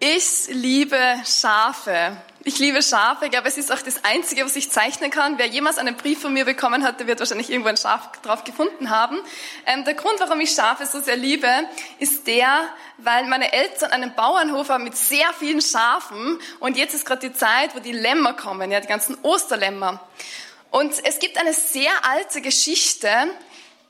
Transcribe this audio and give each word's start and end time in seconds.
Ich 0.00 0.46
liebe 0.46 0.96
Schafe. 1.24 2.16
Ich 2.44 2.60
liebe 2.60 2.82
Schafe. 2.82 3.24
Ich 3.24 3.32
glaube, 3.32 3.48
es 3.48 3.58
ist 3.58 3.72
auch 3.72 3.82
das 3.82 4.04
Einzige, 4.04 4.44
was 4.44 4.54
ich 4.54 4.70
zeichnen 4.70 5.10
kann. 5.10 5.38
Wer 5.38 5.46
jemals 5.46 5.76
einen 5.76 5.96
Brief 5.96 6.20
von 6.22 6.32
mir 6.32 6.44
bekommen 6.44 6.84
hat, 6.84 7.00
der 7.00 7.08
wird 7.08 7.18
wahrscheinlich 7.18 7.50
irgendwo 7.50 7.68
ein 7.68 7.76
Schaf 7.76 8.12
drauf 8.22 8.44
gefunden 8.44 8.90
haben. 8.90 9.18
Ähm, 9.66 9.84
der 9.84 9.94
Grund, 9.94 10.20
warum 10.20 10.38
ich 10.38 10.52
Schafe 10.52 10.86
so 10.86 11.00
sehr 11.00 11.16
liebe, 11.16 11.48
ist 11.98 12.28
der, 12.28 12.68
weil 12.98 13.26
meine 13.26 13.52
Eltern 13.52 13.90
einen 13.90 14.14
Bauernhof 14.14 14.68
haben 14.68 14.84
mit 14.84 14.96
sehr 14.96 15.32
vielen 15.36 15.60
Schafen. 15.60 16.38
Und 16.60 16.76
jetzt 16.76 16.94
ist 16.94 17.04
gerade 17.04 17.28
die 17.28 17.34
Zeit, 17.34 17.74
wo 17.74 17.80
die 17.80 17.90
Lämmer 17.90 18.34
kommen, 18.34 18.70
ja, 18.70 18.78
die 18.78 18.86
ganzen 18.86 19.18
Osterlämmer. 19.22 20.00
Und 20.70 20.94
es 21.04 21.18
gibt 21.18 21.38
eine 21.38 21.52
sehr 21.52 21.90
alte 22.08 22.40
Geschichte, 22.40 23.10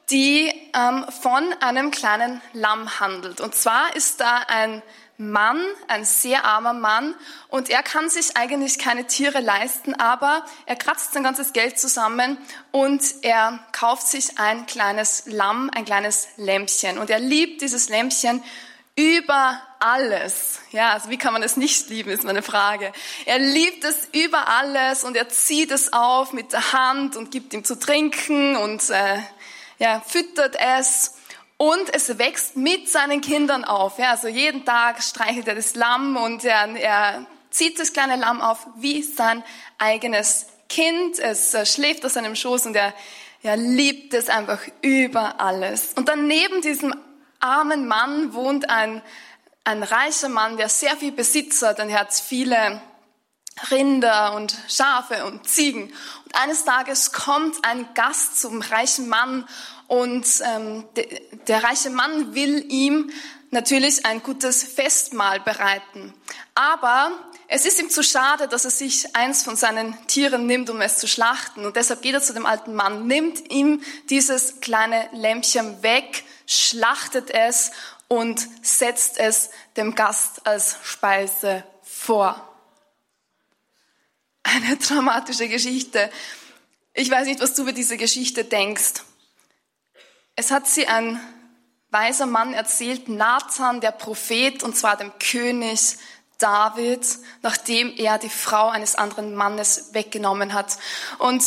die 0.08 0.50
ähm, 0.74 1.04
von 1.20 1.52
einem 1.60 1.90
kleinen 1.90 2.40
Lamm 2.54 2.98
handelt. 2.98 3.42
Und 3.42 3.54
zwar 3.54 3.94
ist 3.94 4.22
da 4.22 4.38
ein 4.48 4.82
Mann, 5.18 5.60
ein 5.88 6.04
sehr 6.04 6.44
armer 6.44 6.72
Mann, 6.72 7.14
und 7.48 7.70
er 7.70 7.82
kann 7.82 8.08
sich 8.08 8.36
eigentlich 8.36 8.78
keine 8.78 9.06
Tiere 9.08 9.40
leisten, 9.40 9.94
aber 9.94 10.46
er 10.64 10.76
kratzt 10.76 11.12
sein 11.12 11.24
ganzes 11.24 11.52
Geld 11.52 11.78
zusammen 11.78 12.38
und 12.70 13.02
er 13.22 13.58
kauft 13.72 14.06
sich 14.06 14.38
ein 14.38 14.66
kleines 14.66 15.24
Lamm, 15.26 15.70
ein 15.74 15.84
kleines 15.84 16.28
Lämpchen. 16.36 16.98
Und 16.98 17.10
er 17.10 17.18
liebt 17.18 17.62
dieses 17.62 17.88
Lämpchen 17.88 18.42
über 18.94 19.60
alles. 19.80 20.60
Ja, 20.70 20.92
also 20.92 21.10
wie 21.10 21.18
kann 21.18 21.32
man 21.32 21.42
es 21.42 21.56
nicht 21.56 21.88
lieben, 21.88 22.10
ist 22.10 22.24
meine 22.24 22.42
Frage. 22.42 22.92
Er 23.26 23.40
liebt 23.40 23.82
es 23.84 24.08
über 24.12 24.48
alles 24.48 25.02
und 25.02 25.16
er 25.16 25.28
zieht 25.28 25.72
es 25.72 25.92
auf 25.92 26.32
mit 26.32 26.52
der 26.52 26.72
Hand 26.72 27.16
und 27.16 27.32
gibt 27.32 27.52
ihm 27.54 27.64
zu 27.64 27.76
trinken 27.78 28.56
und 28.56 28.88
äh, 28.90 29.18
ja, 29.78 30.00
füttert 30.00 30.56
es 30.58 31.17
und 31.58 31.92
es 31.92 32.18
wächst 32.18 32.56
mit 32.56 32.88
seinen 32.88 33.20
Kindern 33.20 33.64
auf. 33.64 33.98
Ja, 33.98 34.12
also 34.12 34.28
jeden 34.28 34.64
Tag 34.64 35.02
streichelt 35.02 35.48
er 35.48 35.56
das 35.56 35.74
Lamm 35.74 36.16
und 36.16 36.44
er, 36.44 36.68
er 36.76 37.26
zieht 37.50 37.78
das 37.78 37.92
kleine 37.92 38.16
Lamm 38.16 38.40
auf 38.40 38.66
wie 38.76 39.02
sein 39.02 39.42
eigenes 39.76 40.46
Kind. 40.68 41.18
Es 41.18 41.52
äh, 41.54 41.66
schläft 41.66 42.06
auf 42.06 42.12
seinem 42.12 42.36
Schoß 42.36 42.66
und 42.66 42.76
er, 42.76 42.94
er 43.42 43.56
liebt 43.56 44.14
es 44.14 44.28
einfach 44.28 44.60
über 44.82 45.40
alles. 45.40 45.94
Und 45.94 46.08
dann 46.08 46.28
neben 46.28 46.62
diesem 46.62 46.94
armen 47.40 47.88
Mann 47.88 48.34
wohnt 48.34 48.70
ein, 48.70 49.02
ein 49.64 49.82
reicher 49.82 50.28
Mann, 50.28 50.56
der 50.56 50.68
sehr 50.68 50.96
viel 50.96 51.12
Besitz 51.12 51.62
hat 51.62 51.80
und 51.80 51.90
er 51.90 52.00
hat 52.00 52.14
viele 52.14 52.80
Rinder 53.70 54.34
und 54.34 54.56
Schafe 54.68 55.24
und 55.26 55.48
Ziegen. 55.48 55.92
Und 56.24 56.34
eines 56.34 56.64
Tages 56.64 57.12
kommt 57.12 57.56
ein 57.64 57.88
Gast 57.94 58.40
zum 58.40 58.60
reichen 58.60 59.08
Mann 59.08 59.48
und 59.86 60.26
ähm, 60.44 60.84
de, 60.96 61.20
der 61.46 61.64
reiche 61.64 61.90
Mann 61.90 62.34
will 62.34 62.64
ihm 62.68 63.10
natürlich 63.50 64.04
ein 64.04 64.22
gutes 64.22 64.62
Festmahl 64.62 65.40
bereiten. 65.40 66.12
Aber 66.54 67.10
es 67.48 67.64
ist 67.64 67.80
ihm 67.80 67.88
zu 67.88 68.02
schade, 68.02 68.46
dass 68.46 68.66
er 68.66 68.70
sich 68.70 69.16
eins 69.16 69.42
von 69.42 69.56
seinen 69.56 69.96
Tieren 70.06 70.46
nimmt, 70.46 70.68
um 70.68 70.80
es 70.82 70.98
zu 70.98 71.08
schlachten. 71.08 71.64
Und 71.64 71.76
deshalb 71.76 72.02
geht 72.02 72.14
er 72.14 72.20
zu 72.20 72.34
dem 72.34 72.44
alten 72.44 72.74
Mann, 72.74 73.06
nimmt 73.06 73.50
ihm 73.50 73.82
dieses 74.10 74.60
kleine 74.60 75.08
Lämpchen 75.12 75.82
weg, 75.82 76.24
schlachtet 76.46 77.30
es 77.30 77.70
und 78.08 78.46
setzt 78.62 79.18
es 79.18 79.50
dem 79.76 79.94
Gast 79.94 80.46
als 80.46 80.76
Speise 80.82 81.64
vor. 81.82 82.47
Eine 84.54 84.76
dramatische 84.78 85.46
Geschichte. 85.48 86.10
Ich 86.94 87.10
weiß 87.10 87.26
nicht, 87.26 87.40
was 87.40 87.54
du 87.54 87.62
über 87.62 87.72
diese 87.72 87.98
Geschichte 87.98 88.44
denkst. 88.44 89.02
Es 90.36 90.50
hat 90.50 90.66
sie 90.66 90.86
ein 90.86 91.20
weiser 91.90 92.24
Mann 92.24 92.54
erzählt, 92.54 93.08
Nathan, 93.10 93.82
der 93.82 93.92
Prophet, 93.92 94.62
und 94.62 94.74
zwar 94.74 94.96
dem 94.96 95.12
König 95.18 95.98
David, 96.38 97.06
nachdem 97.42 97.94
er 97.96 98.16
die 98.18 98.30
Frau 98.30 98.68
eines 98.68 98.94
anderen 98.94 99.34
Mannes 99.34 99.92
weggenommen 99.92 100.54
hat. 100.54 100.78
Und 101.18 101.44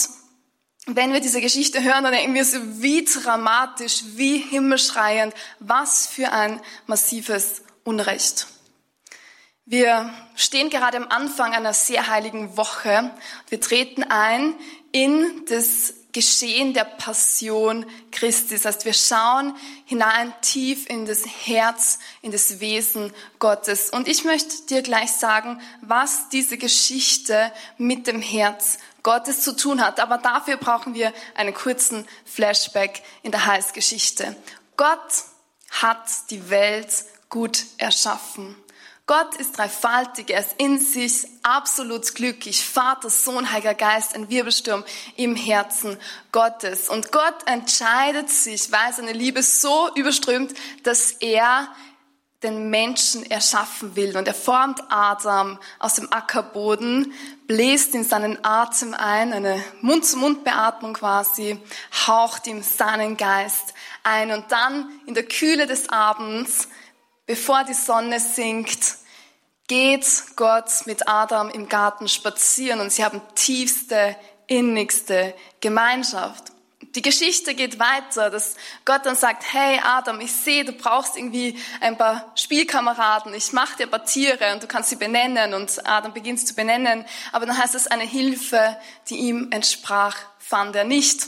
wenn 0.85 1.11
wir 1.11 1.21
diese 1.21 1.41
Geschichte 1.41 1.81
hören, 1.81 2.03
dann 2.03 2.13
denken 2.13 2.35
wir 2.35 2.45
so, 2.45 2.59
wie 2.81 3.05
dramatisch, 3.05 4.03
wie 4.15 4.37
himmelschreiend, 4.37 5.33
was 5.59 6.05
für 6.05 6.31
ein 6.31 6.61
massives 6.85 7.63
Unrecht. 7.83 8.47
Wir 9.71 10.13
stehen 10.35 10.69
gerade 10.69 10.97
am 10.97 11.07
Anfang 11.07 11.53
einer 11.53 11.73
sehr 11.73 12.07
heiligen 12.07 12.57
Woche. 12.57 13.09
Wir 13.47 13.61
treten 13.61 14.03
ein 14.03 14.53
in 14.91 15.45
das 15.47 15.93
Geschehen 16.11 16.73
der 16.73 16.83
Passion 16.83 17.85
Christi. 18.11 18.55
Das 18.55 18.65
heißt, 18.65 18.83
wir 18.83 18.93
schauen 18.93 19.55
hinein 19.85 20.33
tief 20.41 20.89
in 20.89 21.05
das 21.05 21.23
Herz, 21.25 21.99
in 22.21 22.33
das 22.33 22.59
Wesen 22.59 23.13
Gottes. 23.39 23.91
Und 23.91 24.09
ich 24.09 24.25
möchte 24.25 24.61
dir 24.63 24.81
gleich 24.81 25.13
sagen, 25.13 25.61
was 25.79 26.27
diese 26.27 26.57
Geschichte 26.57 27.49
mit 27.77 28.07
dem 28.07 28.21
Herz 28.21 28.77
Gottes 29.03 29.39
zu 29.39 29.55
tun 29.55 29.79
hat. 29.79 30.01
Aber 30.01 30.17
dafür 30.17 30.57
brauchen 30.57 30.95
wir 30.95 31.13
einen 31.33 31.53
kurzen 31.53 32.05
Flashback 32.25 33.03
in 33.23 33.31
der 33.31 33.45
Heilsgeschichte. 33.45 34.35
Gott 34.75 35.23
hat 35.69 36.29
die 36.29 36.49
Welt 36.49 37.05
gut 37.29 37.63
erschaffen. 37.77 38.57
Gott 39.11 39.35
ist 39.35 39.57
dreifaltig, 39.57 40.29
er 40.29 40.39
ist 40.39 40.55
in 40.57 40.79
sich 40.79 41.27
absolut 41.43 42.15
glücklich. 42.15 42.63
Vater, 42.63 43.09
Sohn, 43.09 43.51
Heiliger 43.51 43.73
Geist, 43.73 44.15
ein 44.15 44.29
Wirbelsturm 44.29 44.85
im 45.17 45.35
Herzen 45.35 45.97
Gottes. 46.31 46.87
Und 46.87 47.11
Gott 47.11 47.35
entscheidet 47.45 48.29
sich, 48.29 48.71
weil 48.71 48.93
seine 48.93 49.11
Liebe 49.11 49.43
so 49.43 49.89
überströmt, 49.95 50.53
dass 50.83 51.11
er 51.11 51.67
den 52.41 52.69
Menschen 52.69 53.29
erschaffen 53.29 53.97
will. 53.97 54.15
Und 54.15 54.29
er 54.29 54.33
formt 54.33 54.81
Adam 54.87 55.59
aus 55.77 55.95
dem 55.95 56.07
Ackerboden, 56.13 57.11
bläst 57.47 57.93
in 57.93 58.05
seinen 58.05 58.45
Atem 58.45 58.93
ein, 58.93 59.33
eine 59.33 59.61
Mund-zu-Mund-Beatmung 59.81 60.93
quasi, 60.93 61.59
haucht 62.07 62.47
ihm 62.47 62.63
seinen 62.63 63.17
Geist 63.17 63.73
ein. 64.03 64.31
Und 64.31 64.53
dann 64.53 64.89
in 65.05 65.15
der 65.15 65.27
Kühle 65.27 65.67
des 65.67 65.89
Abends, 65.89 66.69
bevor 67.25 67.65
die 67.65 67.73
Sonne 67.73 68.21
sinkt, 68.21 69.00
geht 69.71 70.35
Gott 70.35 70.69
mit 70.85 71.07
Adam 71.07 71.49
im 71.49 71.69
Garten 71.69 72.09
spazieren 72.09 72.81
und 72.81 72.91
sie 72.91 73.05
haben 73.05 73.21
tiefste, 73.35 74.17
innigste 74.45 75.33
Gemeinschaft. 75.61 76.51
Die 76.93 77.01
Geschichte 77.01 77.55
geht 77.55 77.79
weiter, 77.79 78.29
dass 78.29 78.55
Gott 78.83 79.05
dann 79.05 79.15
sagt, 79.15 79.45
hey 79.53 79.79
Adam, 79.81 80.19
ich 80.19 80.33
sehe, 80.33 80.65
du 80.65 80.73
brauchst 80.73 81.15
irgendwie 81.15 81.57
ein 81.79 81.97
paar 81.97 82.33
Spielkameraden, 82.35 83.33
ich 83.33 83.53
mache 83.53 83.77
dir 83.77 83.83
ein 83.83 83.91
paar 83.91 84.03
Tiere 84.03 84.51
und 84.51 84.61
du 84.61 84.67
kannst 84.67 84.89
sie 84.89 84.97
benennen 84.97 85.53
und 85.53 85.87
Adam 85.87 86.11
beginnt 86.11 86.45
zu 86.45 86.53
benennen, 86.53 87.05
aber 87.31 87.45
dann 87.45 87.57
heißt 87.57 87.73
es, 87.73 87.87
eine 87.87 88.03
Hilfe, 88.03 88.75
die 89.07 89.19
ihm 89.19 89.51
entsprach, 89.51 90.17
fand 90.37 90.75
er 90.75 90.83
nicht. 90.83 91.27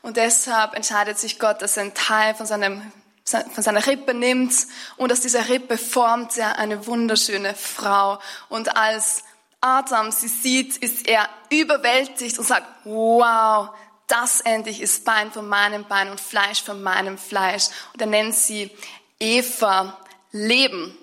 Und 0.00 0.16
deshalb 0.16 0.76
entscheidet 0.76 1.18
sich 1.18 1.40
Gott, 1.40 1.60
dass 1.60 1.76
er 1.76 1.82
einen 1.82 1.94
Teil 1.94 2.36
von 2.36 2.46
seinem 2.46 2.92
von 3.30 3.62
seiner 3.62 3.86
Rippe 3.86 4.14
nimmt 4.14 4.54
und 4.96 5.12
aus 5.12 5.20
dieser 5.20 5.48
Rippe 5.48 5.78
formt 5.78 6.36
er 6.38 6.58
eine 6.58 6.86
wunderschöne 6.86 7.54
Frau. 7.54 8.18
Und 8.48 8.76
als 8.76 9.24
Adam 9.60 10.10
sie 10.10 10.28
sieht, 10.28 10.76
ist 10.78 11.06
er 11.06 11.28
überwältigt 11.50 12.38
und 12.38 12.46
sagt, 12.46 12.66
wow, 12.84 13.70
das 14.06 14.40
endlich 14.40 14.80
ist 14.80 15.04
Bein 15.04 15.30
von 15.30 15.48
meinem 15.48 15.84
Bein 15.84 16.10
und 16.10 16.20
Fleisch 16.20 16.62
von 16.62 16.82
meinem 16.82 17.18
Fleisch. 17.18 17.68
Und 17.92 18.00
er 18.00 18.08
nennt 18.08 18.34
sie 18.34 18.70
Eva 19.18 19.96
Leben. 20.32 20.96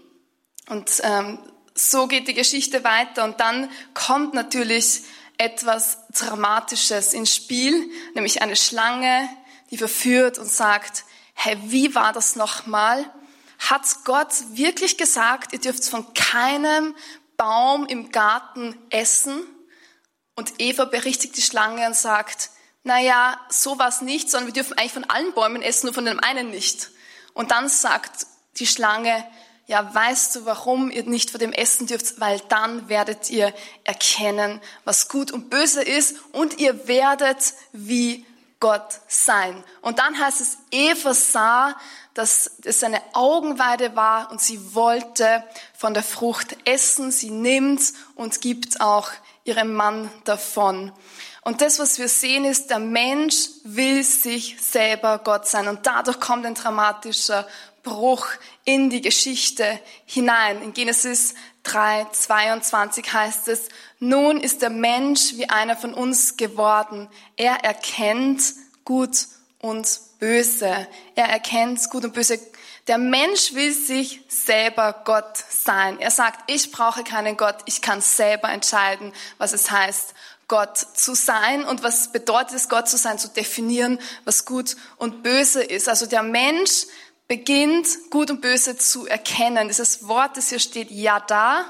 Und 0.70 0.92
ähm, 1.04 1.40
so 1.74 2.08
geht 2.08 2.28
die 2.28 2.34
Geschichte 2.34 2.84
weiter. 2.84 3.24
Und 3.24 3.40
dann 3.40 3.70
kommt 3.94 4.34
natürlich 4.34 5.04
etwas 5.38 6.00
Dramatisches 6.10 7.14
ins 7.14 7.34
Spiel, 7.34 7.90
nämlich 8.16 8.42
eine 8.42 8.56
Schlange, 8.56 9.30
die 9.70 9.78
verführt 9.78 10.40
und 10.40 10.50
sagt, 10.50 11.04
hey, 11.38 11.58
wie 11.66 11.94
war 11.94 12.14
das 12.14 12.36
nochmal? 12.36 13.06
Hat 13.60 13.84
Gott 14.06 14.34
wirklich 14.54 14.98
gesagt, 14.98 15.54
ihr 15.54 15.60
dürft 15.60 15.86
von 15.86 16.14
keinem 16.14 16.96
Baum 17.38 17.86
im 17.86 18.12
Garten 18.12 18.76
essen? 18.90 19.44
Und 20.36 20.54
Eva 20.58 20.86
berichtigt 20.86 21.38
die 21.38 21.42
Schlange 21.42 21.86
und 21.86 21.96
sagt, 21.96 22.50
naja, 22.84 23.40
so 23.50 23.78
war 23.78 23.94
nicht, 24.04 24.32
sondern 24.32 24.48
wir 24.48 24.54
dürfen 24.54 24.78
eigentlich 24.78 24.94
von 24.94 25.04
allen 25.06 25.34
Bäumen 25.34 25.62
essen, 25.62 25.86
nur 25.86 25.94
von 25.94 26.06
dem 26.06 26.20
einen 26.20 26.50
nicht. 26.50 26.90
Und 27.34 27.52
dann 27.52 27.70
sagt 27.70 28.26
die 28.58 28.68
Schlange, 28.68 29.24
ja, 29.68 29.94
weißt 29.94 30.36
du, 30.36 30.46
warum 30.46 30.90
ihr 30.90 31.04
nicht 31.04 31.30
von 31.30 31.40
dem 31.40 31.54
essen 31.54 31.86
dürft? 31.86 32.20
Weil 32.20 32.40
dann 32.50 32.90
werdet 32.90 33.30
ihr 33.30 33.54
erkennen, 33.84 34.60
was 34.86 35.08
gut 35.08 35.32
und 35.32 35.50
böse 35.50 35.84
ist 35.84 36.16
und 36.32 36.58
ihr 36.58 36.88
werdet 36.88 37.54
wie 37.74 38.26
Gott 38.60 39.00
sein. 39.08 39.64
Und 39.82 40.00
dann 40.00 40.20
heißt 40.20 40.42
es, 40.42 40.58
Eva 40.72 41.14
sah, 41.14 41.76
dass 42.14 42.52
es 42.64 42.84
eine 42.84 43.02
Augenweide 43.14 43.96
war 43.96 44.32
und 44.32 44.42
sie 44.42 44.74
wollte 44.74 45.44
von 45.76 45.94
der 45.94 46.04
Frucht 46.04 46.58
essen. 46.66 47.12
Sie 47.12 47.30
nimmt 47.30 47.94
und 48.16 48.42
gibt 48.42 48.82
auch 48.82 49.12
ihrem 49.44 49.74
Mann 49.74 50.10
davon. 50.24 50.92
Und 51.42 51.62
das, 51.62 51.80
was 51.80 52.00
wir 52.00 52.10
sehen, 52.10 52.44
ist, 52.44 52.72
der 52.72 52.80
Mensch 52.80 53.50
will 53.64 54.04
sich 54.04 54.58
selber 54.60 55.20
Gott 55.20 55.48
sein. 55.48 55.68
Und 55.68 55.86
dadurch 55.86 56.20
kommt 56.20 56.46
ein 56.46 56.56
dramatischer 56.56 57.48
Bruch 57.84 58.28
in 58.66 58.90
die 58.90 59.00
Geschichte 59.00 59.80
hinein. 60.06 60.62
In 60.62 60.74
Genesis 60.74 61.36
3, 61.68 62.08
22 62.12 63.12
heißt 63.12 63.48
es, 63.50 63.70
nun 64.00 64.40
ist 64.40 64.62
der 64.62 64.70
Mensch 64.70 65.34
wie 65.36 65.50
einer 65.50 65.76
von 65.76 65.94
uns 65.94 66.38
geworden. 66.38 67.10
Er 67.36 67.64
erkennt 67.64 68.42
gut 68.86 69.28
und 69.60 70.00
böse. 70.20 70.88
Er 71.16 71.26
erkennt 71.26 71.90
gut 71.90 72.06
und 72.06 72.14
böse. 72.14 72.40
Der 72.88 72.98
Mensch 72.98 73.54
will 73.54 73.74
sich 73.74 74.22
selber 74.30 75.02
Gott 75.04 75.38
sein. 75.50 76.00
Er 76.00 76.12
sagt, 76.12 76.50
ich 76.50 76.72
brauche 76.72 77.04
keinen 77.04 77.36
Gott, 77.36 77.58
ich 77.66 77.82
kann 77.82 78.00
selber 78.00 78.50
entscheiden, 78.50 79.12
was 79.38 79.52
es 79.52 79.70
heißt, 79.70 80.14
Gott 80.48 80.78
zu 80.78 81.14
sein 81.14 81.66
und 81.66 81.84
was 81.84 82.14
bedeutet 82.14 82.56
es, 82.56 82.70
Gott 82.70 82.88
zu 82.88 82.96
sein, 82.96 83.20
zu 83.20 83.28
definieren, 83.28 84.00
was 84.24 84.46
gut 84.46 84.78
und 84.96 85.22
böse 85.22 85.62
ist. 85.62 85.90
Also 85.90 86.06
der 86.06 86.24
Mensch 86.24 86.86
beginnt, 87.28 87.88
gut 88.10 88.32
und 88.32 88.42
böse 88.42 88.78
zu 88.78 89.08
erkennen. 89.08 89.68
Dieses 89.68 90.08
Wort, 90.08 90.38
das 90.38 90.50
hier 90.50 90.60
steht, 90.60 90.92
ja 90.92 91.20
da, 91.20 91.66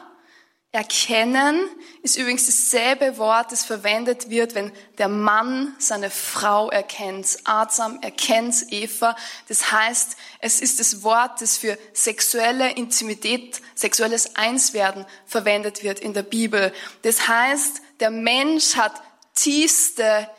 Erkennen 0.74 1.62
ist 2.04 2.18
übrigens 2.18 2.46
dasselbe 2.46 3.18
Wort, 3.18 3.52
das 3.52 3.64
verwendet 3.64 4.30
wird, 4.30 4.54
wenn 4.54 4.72
der 4.98 5.08
Mann 5.08 5.74
seine 5.80 6.12
Frau 6.12 6.70
erkennt. 6.70 7.38
Adam 7.46 8.00
erkennt 8.02 8.66
Eva. 8.70 9.16
Das 9.48 9.72
heißt, 9.72 10.18
es 10.40 10.60
ist 10.60 10.80
das 10.80 11.04
Wort, 11.04 11.42
das 11.42 11.58
für 11.58 11.80
sexuelle 11.94 12.74
Intimität, 12.74 13.62
sexuelles 13.76 14.36
Einswerden 14.36 15.06
verwendet 15.26 15.84
wird 15.84 16.00
in 16.00 16.14
der 16.14 16.24
Bibel. 16.24 16.74
Das 17.02 17.28
heißt, 17.30 17.82
der 18.02 18.12
Mensch 18.12 18.76
hat 18.76 19.02
tiefste 19.36 20.30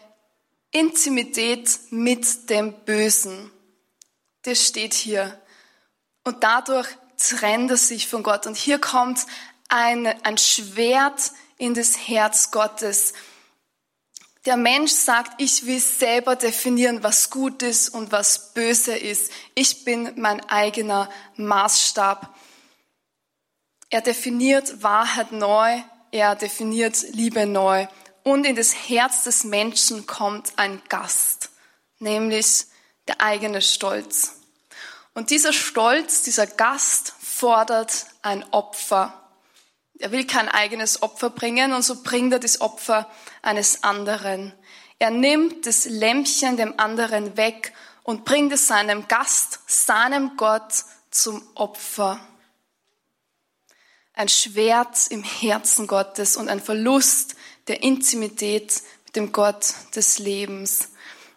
Intimität 0.70 1.70
mit 1.90 2.50
dem 2.50 2.74
Bösen. 2.84 3.50
Das 4.48 4.66
steht 4.66 4.94
hier. 4.94 5.38
Und 6.24 6.42
dadurch 6.42 6.88
trennt 7.18 7.70
er 7.70 7.76
sich 7.76 8.08
von 8.08 8.22
Gott. 8.22 8.46
Und 8.46 8.56
hier 8.56 8.78
kommt 8.78 9.26
ein, 9.68 10.06
ein 10.06 10.38
Schwert 10.38 11.32
in 11.58 11.74
das 11.74 12.08
Herz 12.08 12.50
Gottes. 12.50 13.12
Der 14.46 14.56
Mensch 14.56 14.92
sagt, 14.92 15.38
ich 15.38 15.66
will 15.66 15.80
selber 15.80 16.34
definieren, 16.34 17.02
was 17.02 17.28
gut 17.28 17.62
ist 17.62 17.90
und 17.90 18.10
was 18.10 18.54
böse 18.54 18.96
ist. 18.96 19.30
Ich 19.54 19.84
bin 19.84 20.14
mein 20.16 20.40
eigener 20.48 21.10
Maßstab. 21.36 22.34
Er 23.90 24.00
definiert 24.00 24.82
Wahrheit 24.82 25.30
neu, 25.30 25.78
er 26.10 26.36
definiert 26.36 27.02
Liebe 27.10 27.44
neu. 27.44 27.86
Und 28.22 28.46
in 28.46 28.56
das 28.56 28.72
Herz 28.88 29.24
des 29.24 29.44
Menschen 29.44 30.06
kommt 30.06 30.54
ein 30.56 30.80
Gast, 30.88 31.50
nämlich 31.98 32.64
der 33.08 33.20
eigene 33.20 33.60
Stolz. 33.60 34.37
Und 35.18 35.30
dieser 35.30 35.52
Stolz, 35.52 36.22
dieser 36.22 36.46
Gast 36.46 37.12
fordert 37.20 38.06
ein 38.22 38.44
Opfer. 38.52 39.20
Er 39.98 40.12
will 40.12 40.24
kein 40.24 40.48
eigenes 40.48 41.02
Opfer 41.02 41.28
bringen 41.28 41.72
und 41.72 41.82
so 41.82 42.04
bringt 42.04 42.32
er 42.32 42.38
das 42.38 42.60
Opfer 42.60 43.10
eines 43.42 43.82
anderen. 43.82 44.52
Er 45.00 45.10
nimmt 45.10 45.66
das 45.66 45.86
Lämpchen 45.86 46.56
dem 46.56 46.78
anderen 46.78 47.36
weg 47.36 47.72
und 48.04 48.24
bringt 48.24 48.52
es 48.52 48.68
seinem 48.68 49.08
Gast, 49.08 49.58
seinem 49.66 50.36
Gott 50.36 50.84
zum 51.10 51.42
Opfer. 51.56 52.20
Ein 54.12 54.28
Schwert 54.28 55.08
im 55.10 55.24
Herzen 55.24 55.88
Gottes 55.88 56.36
und 56.36 56.48
ein 56.48 56.62
Verlust 56.62 57.34
der 57.66 57.82
Intimität 57.82 58.82
mit 59.06 59.16
dem 59.16 59.32
Gott 59.32 59.74
des 59.96 60.20
Lebens. 60.20 60.90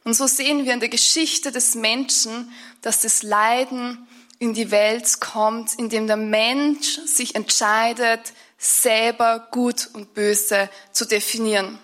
Und 0.04 0.14
so 0.16 0.28
sehen 0.28 0.66
wir 0.66 0.74
in 0.74 0.80
der 0.80 0.90
Geschichte 0.90 1.52
des 1.52 1.76
Menschen, 1.76 2.52
dass 2.82 3.02
das 3.02 3.24
Leiden 3.24 4.08
in 4.40 4.54
die 4.54 4.72
Welt 4.72 5.20
kommt, 5.20 5.76
indem 5.76 6.08
der 6.08 6.18
Mensch 6.18 7.00
sich 7.06 7.36
entscheidet, 7.36 8.34
selber 8.58 9.48
gut 9.52 9.90
und 9.94 10.14
böse 10.14 10.70
zu 10.92 11.06
definieren. 11.06 11.80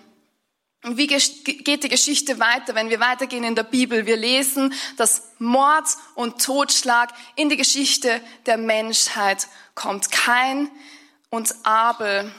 Und 0.84 0.96
wie 0.96 1.08
geht 1.08 1.82
die 1.82 1.88
Geschichte 1.88 2.38
weiter, 2.38 2.74
wenn 2.74 2.88
wir 2.88 3.00
weitergehen 3.00 3.42
in 3.42 3.56
der 3.56 3.64
Bibel? 3.64 4.06
Wir 4.06 4.16
lesen, 4.16 4.72
dass 4.96 5.22
Mord 5.38 5.86
und 6.14 6.42
Totschlag 6.42 7.12
in 7.34 7.48
die 7.48 7.56
Geschichte 7.56 8.20
der 8.46 8.58
Menschheit 8.58 9.48
kommt. 9.74 10.12
Kain 10.12 10.70
und 11.30 11.54
Abel, 11.64 12.32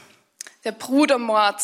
der 0.63 0.71
Brudermord. 0.71 1.61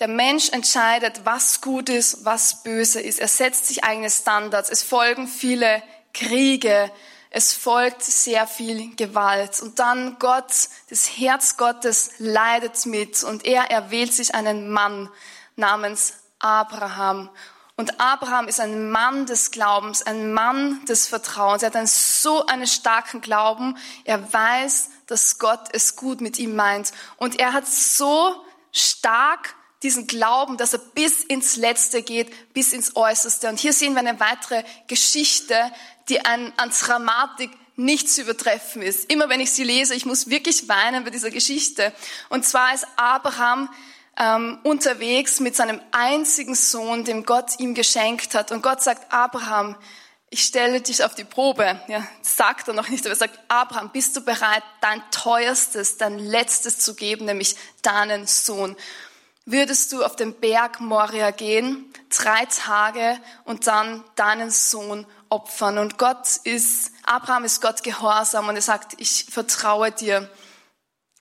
Der 0.00 0.08
Mensch 0.08 0.50
entscheidet, 0.50 1.20
was 1.24 1.60
gut 1.60 1.88
ist, 1.88 2.24
was 2.24 2.64
böse 2.64 3.00
ist. 3.00 3.20
Er 3.20 3.28
setzt 3.28 3.66
sich 3.66 3.84
eigene 3.84 4.10
Standards. 4.10 4.68
Es 4.68 4.82
folgen 4.82 5.28
viele 5.28 5.82
Kriege, 6.12 6.90
es 7.30 7.52
folgt 7.52 8.02
sehr 8.02 8.46
viel 8.46 8.94
Gewalt. 8.96 9.60
Und 9.60 9.78
dann 9.78 10.18
Gott, 10.18 10.52
das 10.90 11.18
Herz 11.18 11.56
Gottes 11.56 12.12
leidet 12.18 12.86
mit 12.86 13.22
und 13.22 13.44
er 13.44 13.70
erwählt 13.70 14.12
sich 14.12 14.34
einen 14.34 14.70
Mann 14.70 15.10
namens 15.56 16.14
Abraham. 16.38 17.30
Und 17.76 18.00
Abraham 18.00 18.46
ist 18.46 18.60
ein 18.60 18.90
Mann 18.90 19.26
des 19.26 19.50
Glaubens, 19.50 20.02
ein 20.02 20.32
Mann 20.32 20.84
des 20.86 21.08
Vertrauens. 21.08 21.62
Er 21.62 21.66
hat 21.68 21.76
einen, 21.76 21.88
so 21.88 22.46
einen 22.46 22.68
starken 22.68 23.20
Glauben. 23.20 23.76
Er 24.04 24.32
weiß, 24.32 24.90
dass 25.06 25.38
Gott 25.40 25.68
es 25.72 25.96
gut 25.96 26.20
mit 26.20 26.38
ihm 26.38 26.54
meint. 26.54 26.92
Und 27.16 27.40
er 27.40 27.52
hat 27.52 27.66
so 27.66 28.44
stark 28.70 29.54
diesen 29.84 30.06
Glauben, 30.06 30.56
dass 30.56 30.72
er 30.72 30.80
bis 30.80 31.22
ins 31.22 31.56
Letzte 31.56 32.02
geht, 32.02 32.52
bis 32.54 32.72
ins 32.72 32.96
Äußerste. 32.96 33.48
Und 33.48 33.60
hier 33.60 33.72
sehen 33.72 33.92
wir 33.92 34.00
eine 34.00 34.18
weitere 34.18 34.64
Geschichte, 34.88 35.56
die 36.08 36.24
an, 36.24 36.52
an 36.56 36.70
Dramatik 36.70 37.50
nicht 37.76 38.10
zu 38.10 38.22
übertreffen 38.22 38.82
ist. 38.82 39.10
Immer 39.10 39.28
wenn 39.28 39.40
ich 39.40 39.52
sie 39.52 39.64
lese, 39.64 39.94
ich 39.94 40.06
muss 40.06 40.30
wirklich 40.30 40.68
weinen 40.68 41.04
bei 41.04 41.10
dieser 41.10 41.30
Geschichte. 41.30 41.92
Und 42.28 42.44
zwar 42.44 42.74
ist 42.74 42.86
Abraham 42.96 43.68
ähm, 44.16 44.58
unterwegs 44.62 45.40
mit 45.40 45.56
seinem 45.56 45.80
einzigen 45.90 46.54
Sohn, 46.54 47.04
dem 47.04 47.24
Gott 47.24 47.58
ihm 47.58 47.74
geschenkt 47.74 48.34
hat. 48.34 48.52
Und 48.52 48.62
Gott 48.62 48.82
sagt, 48.82 49.12
Abraham, 49.12 49.76
ich 50.30 50.42
stelle 50.42 50.80
dich 50.80 51.04
auf 51.04 51.14
die 51.14 51.24
Probe. 51.24 51.80
Ja, 51.88 52.06
sagt 52.22 52.68
er 52.68 52.74
noch 52.74 52.88
nicht, 52.88 53.04
aber 53.04 53.12
er 53.12 53.16
sagt, 53.16 53.38
Abraham, 53.48 53.90
bist 53.90 54.16
du 54.16 54.20
bereit, 54.20 54.62
dein 54.80 55.02
teuerstes, 55.10 55.96
dein 55.96 56.18
letztes 56.18 56.78
zu 56.78 56.94
geben, 56.94 57.26
nämlich 57.26 57.56
deinen 57.82 58.26
Sohn? 58.26 58.76
Würdest 59.46 59.92
du 59.92 60.02
auf 60.02 60.16
den 60.16 60.32
Berg 60.34 60.80
Moria 60.80 61.30
gehen, 61.30 61.92
drei 62.08 62.46
Tage 62.46 63.18
und 63.44 63.66
dann 63.66 64.02
deinen 64.14 64.50
Sohn 64.50 65.06
opfern. 65.28 65.78
Und 65.78 65.98
Gott 65.98 66.36
ist, 66.44 66.92
Abraham 67.02 67.44
ist 67.44 67.60
Gott 67.60 67.82
gehorsam 67.82 68.48
und 68.48 68.56
er 68.56 68.62
sagt, 68.62 68.94
ich 68.98 69.26
vertraue 69.30 69.90
dir. 69.90 70.30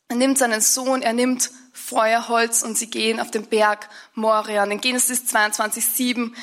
Er 0.07 0.15
nimmt 0.15 0.37
seinen 0.37 0.61
Sohn, 0.61 1.01
er 1.01 1.13
nimmt 1.13 1.51
Feuerholz 1.73 2.63
und 2.63 2.77
sie 2.77 2.89
gehen 2.89 3.19
auf 3.19 3.31
den 3.31 3.47
Berg 3.47 3.89
Moria. 4.13 4.63
Und 4.63 4.71
in 4.71 4.79
Genesis 4.79 5.25
22, 5.25 5.85
7 5.85 6.35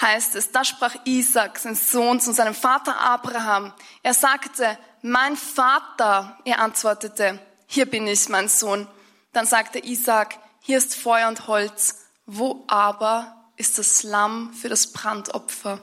heißt 0.00 0.34
es, 0.34 0.50
da 0.50 0.64
sprach 0.64 0.94
Isaac, 1.04 1.58
sein 1.58 1.74
Sohn, 1.74 2.20
zu 2.20 2.32
seinem 2.32 2.54
Vater 2.54 2.98
Abraham. 2.98 3.72
Er 4.02 4.14
sagte, 4.14 4.78
mein 5.02 5.36
Vater, 5.36 6.38
er 6.44 6.60
antwortete, 6.60 7.38
hier 7.66 7.86
bin 7.86 8.06
ich, 8.06 8.28
mein 8.28 8.48
Sohn. 8.48 8.88
Dann 9.32 9.46
sagte 9.46 9.78
Isaac, 9.84 10.38
hier 10.68 10.76
ist 10.76 10.96
Feuer 10.96 11.28
und 11.28 11.46
Holz, 11.46 11.94
wo 12.26 12.62
aber 12.66 13.50
ist 13.56 13.78
das 13.78 14.02
Lamm 14.02 14.52
für 14.52 14.68
das 14.68 14.88
Brandopfer? 14.88 15.80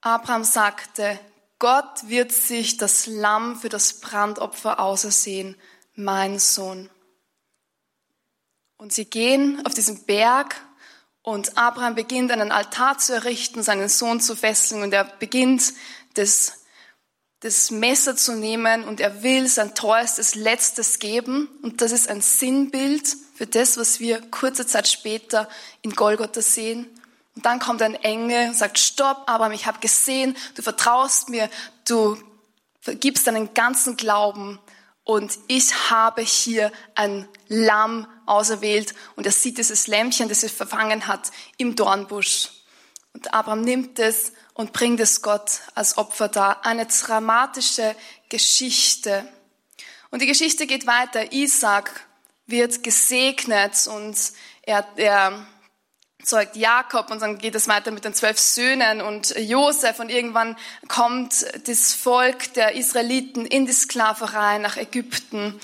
Abraham 0.00 0.42
sagte, 0.42 1.16
Gott 1.60 2.08
wird 2.08 2.32
sich 2.32 2.76
das 2.76 3.06
Lamm 3.06 3.54
für 3.54 3.68
das 3.68 4.00
Brandopfer 4.00 4.80
ausersehen, 4.80 5.54
mein 5.94 6.40
Sohn. 6.40 6.90
Und 8.78 8.92
sie 8.92 9.04
gehen 9.04 9.64
auf 9.64 9.74
diesen 9.74 10.06
Berg 10.06 10.60
und 11.22 11.56
Abraham 11.56 11.94
beginnt 11.94 12.32
einen 12.32 12.50
Altar 12.50 12.98
zu 12.98 13.14
errichten, 13.14 13.62
seinen 13.62 13.88
Sohn 13.88 14.20
zu 14.20 14.34
fesseln 14.34 14.82
und 14.82 14.92
er 14.92 15.04
beginnt 15.04 15.72
das, 16.14 16.61
das 17.42 17.72
Messer 17.72 18.16
zu 18.16 18.36
nehmen 18.36 18.84
und 18.84 19.00
er 19.00 19.24
will 19.24 19.48
sein 19.48 19.74
teuerstes 19.74 20.36
Letztes 20.36 21.00
geben. 21.00 21.48
Und 21.62 21.80
das 21.80 21.90
ist 21.90 22.08
ein 22.08 22.20
Sinnbild 22.20 23.16
für 23.34 23.48
das, 23.48 23.76
was 23.76 23.98
wir 23.98 24.20
kurze 24.30 24.64
Zeit 24.64 24.86
später 24.86 25.48
in 25.82 25.92
Golgotha 25.92 26.40
sehen. 26.40 26.86
Und 27.34 27.44
dann 27.44 27.58
kommt 27.58 27.82
ein 27.82 27.96
Engel 27.96 28.50
und 28.50 28.56
sagt, 28.56 28.78
stopp, 28.78 29.24
Abraham, 29.26 29.52
ich 29.52 29.66
habe 29.66 29.80
gesehen, 29.80 30.36
du 30.54 30.62
vertraust 30.62 31.30
mir, 31.30 31.50
du 31.84 32.16
gibst 33.00 33.26
deinen 33.26 33.52
ganzen 33.54 33.96
Glauben 33.96 34.60
und 35.02 35.36
ich 35.48 35.90
habe 35.90 36.22
hier 36.22 36.70
ein 36.94 37.28
Lamm 37.48 38.06
auserwählt 38.24 38.94
und 39.16 39.26
er 39.26 39.32
sieht 39.32 39.58
dieses 39.58 39.88
Lämmchen, 39.88 40.28
das 40.28 40.44
er 40.44 40.48
verfangen 40.48 41.08
hat 41.08 41.32
im 41.56 41.74
Dornbusch. 41.74 42.50
Und 43.14 43.34
Abraham 43.34 43.62
nimmt 43.62 43.98
es 43.98 44.32
und 44.54 44.72
bringt 44.72 45.00
es 45.00 45.22
Gott 45.22 45.60
als 45.74 45.98
Opfer 45.98 46.28
dar. 46.28 46.64
Eine 46.64 46.86
dramatische 46.86 47.94
Geschichte. 48.28 49.26
Und 50.10 50.22
die 50.22 50.26
Geschichte 50.26 50.66
geht 50.66 50.86
weiter. 50.86 51.32
Isaac 51.32 52.06
wird 52.46 52.82
gesegnet 52.82 53.86
und 53.86 54.16
er, 54.62 54.86
er 54.96 55.46
zeugt 56.22 56.56
Jakob 56.56 57.10
und 57.10 57.20
dann 57.20 57.38
geht 57.38 57.54
es 57.54 57.68
weiter 57.68 57.90
mit 57.90 58.04
den 58.04 58.14
zwölf 58.14 58.38
Söhnen 58.38 59.00
und 59.00 59.34
Josef 59.36 59.98
und 59.98 60.10
irgendwann 60.10 60.56
kommt 60.88 61.46
das 61.66 61.94
Volk 61.94 62.54
der 62.54 62.74
Israeliten 62.74 63.46
in 63.46 63.66
die 63.66 63.72
Sklaverei 63.72 64.58
nach 64.58 64.76
Ägypten 64.76 65.60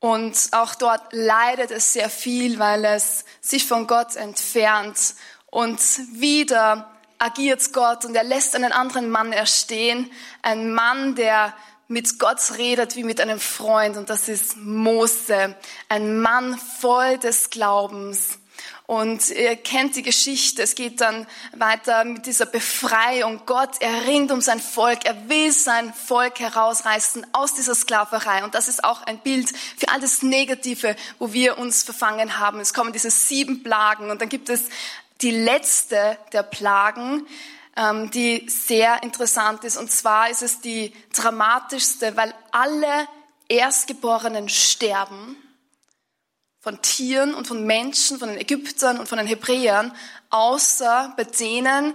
und 0.00 0.36
auch 0.52 0.74
dort 0.74 1.12
leidet 1.12 1.70
es 1.70 1.92
sehr 1.92 2.08
viel, 2.08 2.58
weil 2.58 2.84
es 2.84 3.24
sich 3.40 3.66
von 3.66 3.86
Gott 3.86 4.16
entfernt 4.16 5.14
und 5.46 5.80
wieder 6.12 6.97
agiert 7.18 7.72
Gott 7.72 8.04
und 8.04 8.14
er 8.14 8.24
lässt 8.24 8.54
einen 8.54 8.72
anderen 8.72 9.10
Mann 9.10 9.32
erstehen, 9.32 10.10
ein 10.42 10.72
Mann, 10.72 11.14
der 11.14 11.54
mit 11.88 12.18
Gott 12.18 12.58
redet 12.58 12.96
wie 12.96 13.04
mit 13.04 13.20
einem 13.20 13.40
Freund 13.40 13.96
und 13.96 14.10
das 14.10 14.28
ist 14.28 14.56
Mose, 14.58 15.56
ein 15.88 16.20
Mann 16.20 16.58
voll 16.58 17.18
des 17.18 17.50
Glaubens. 17.50 18.38
Und 18.86 19.28
ihr 19.28 19.54
kennt 19.54 19.96
die 19.96 20.02
Geschichte. 20.02 20.62
Es 20.62 20.74
geht 20.74 21.02
dann 21.02 21.26
weiter 21.54 22.04
mit 22.04 22.24
dieser 22.24 22.46
Befreiung. 22.46 23.42
Gott, 23.44 23.76
er 23.80 24.06
ringt 24.06 24.32
um 24.32 24.40
sein 24.40 24.60
Volk. 24.60 25.04
Er 25.04 25.28
will 25.28 25.52
sein 25.52 25.92
Volk 25.92 26.40
herausreißen 26.40 27.26
aus 27.32 27.52
dieser 27.52 27.74
Sklaverei. 27.74 28.42
Und 28.44 28.54
das 28.54 28.66
ist 28.66 28.82
auch 28.84 29.02
ein 29.02 29.18
Bild 29.18 29.50
für 29.76 29.90
all 29.90 30.00
das 30.00 30.22
Negative, 30.22 30.96
wo 31.18 31.34
wir 31.34 31.58
uns 31.58 31.82
verfangen 31.82 32.38
haben. 32.38 32.60
Es 32.60 32.72
kommen 32.72 32.94
diese 32.94 33.10
sieben 33.10 33.62
Plagen 33.62 34.10
und 34.10 34.22
dann 34.22 34.30
gibt 34.30 34.48
es 34.48 34.70
die 35.20 35.30
letzte 35.30 36.18
der 36.32 36.42
Plagen, 36.42 37.26
ähm, 37.76 38.10
die 38.10 38.48
sehr 38.48 39.02
interessant 39.02 39.64
ist. 39.64 39.76
Und 39.76 39.90
zwar 39.90 40.30
ist 40.30 40.42
es 40.42 40.60
die 40.60 40.92
dramatischste, 41.14 42.16
weil 42.16 42.34
alle 42.50 43.08
Erstgeborenen 43.48 44.48
sterben 44.48 45.36
von 46.60 46.82
Tieren 46.82 47.34
und 47.34 47.46
von 47.46 47.64
Menschen, 47.64 48.18
von 48.18 48.28
den 48.28 48.38
Ägyptern 48.38 48.98
und 48.98 49.08
von 49.08 49.18
den 49.18 49.26
Hebräern, 49.26 49.94
außer 50.30 51.14
bei 51.16 51.24
denen, 51.24 51.94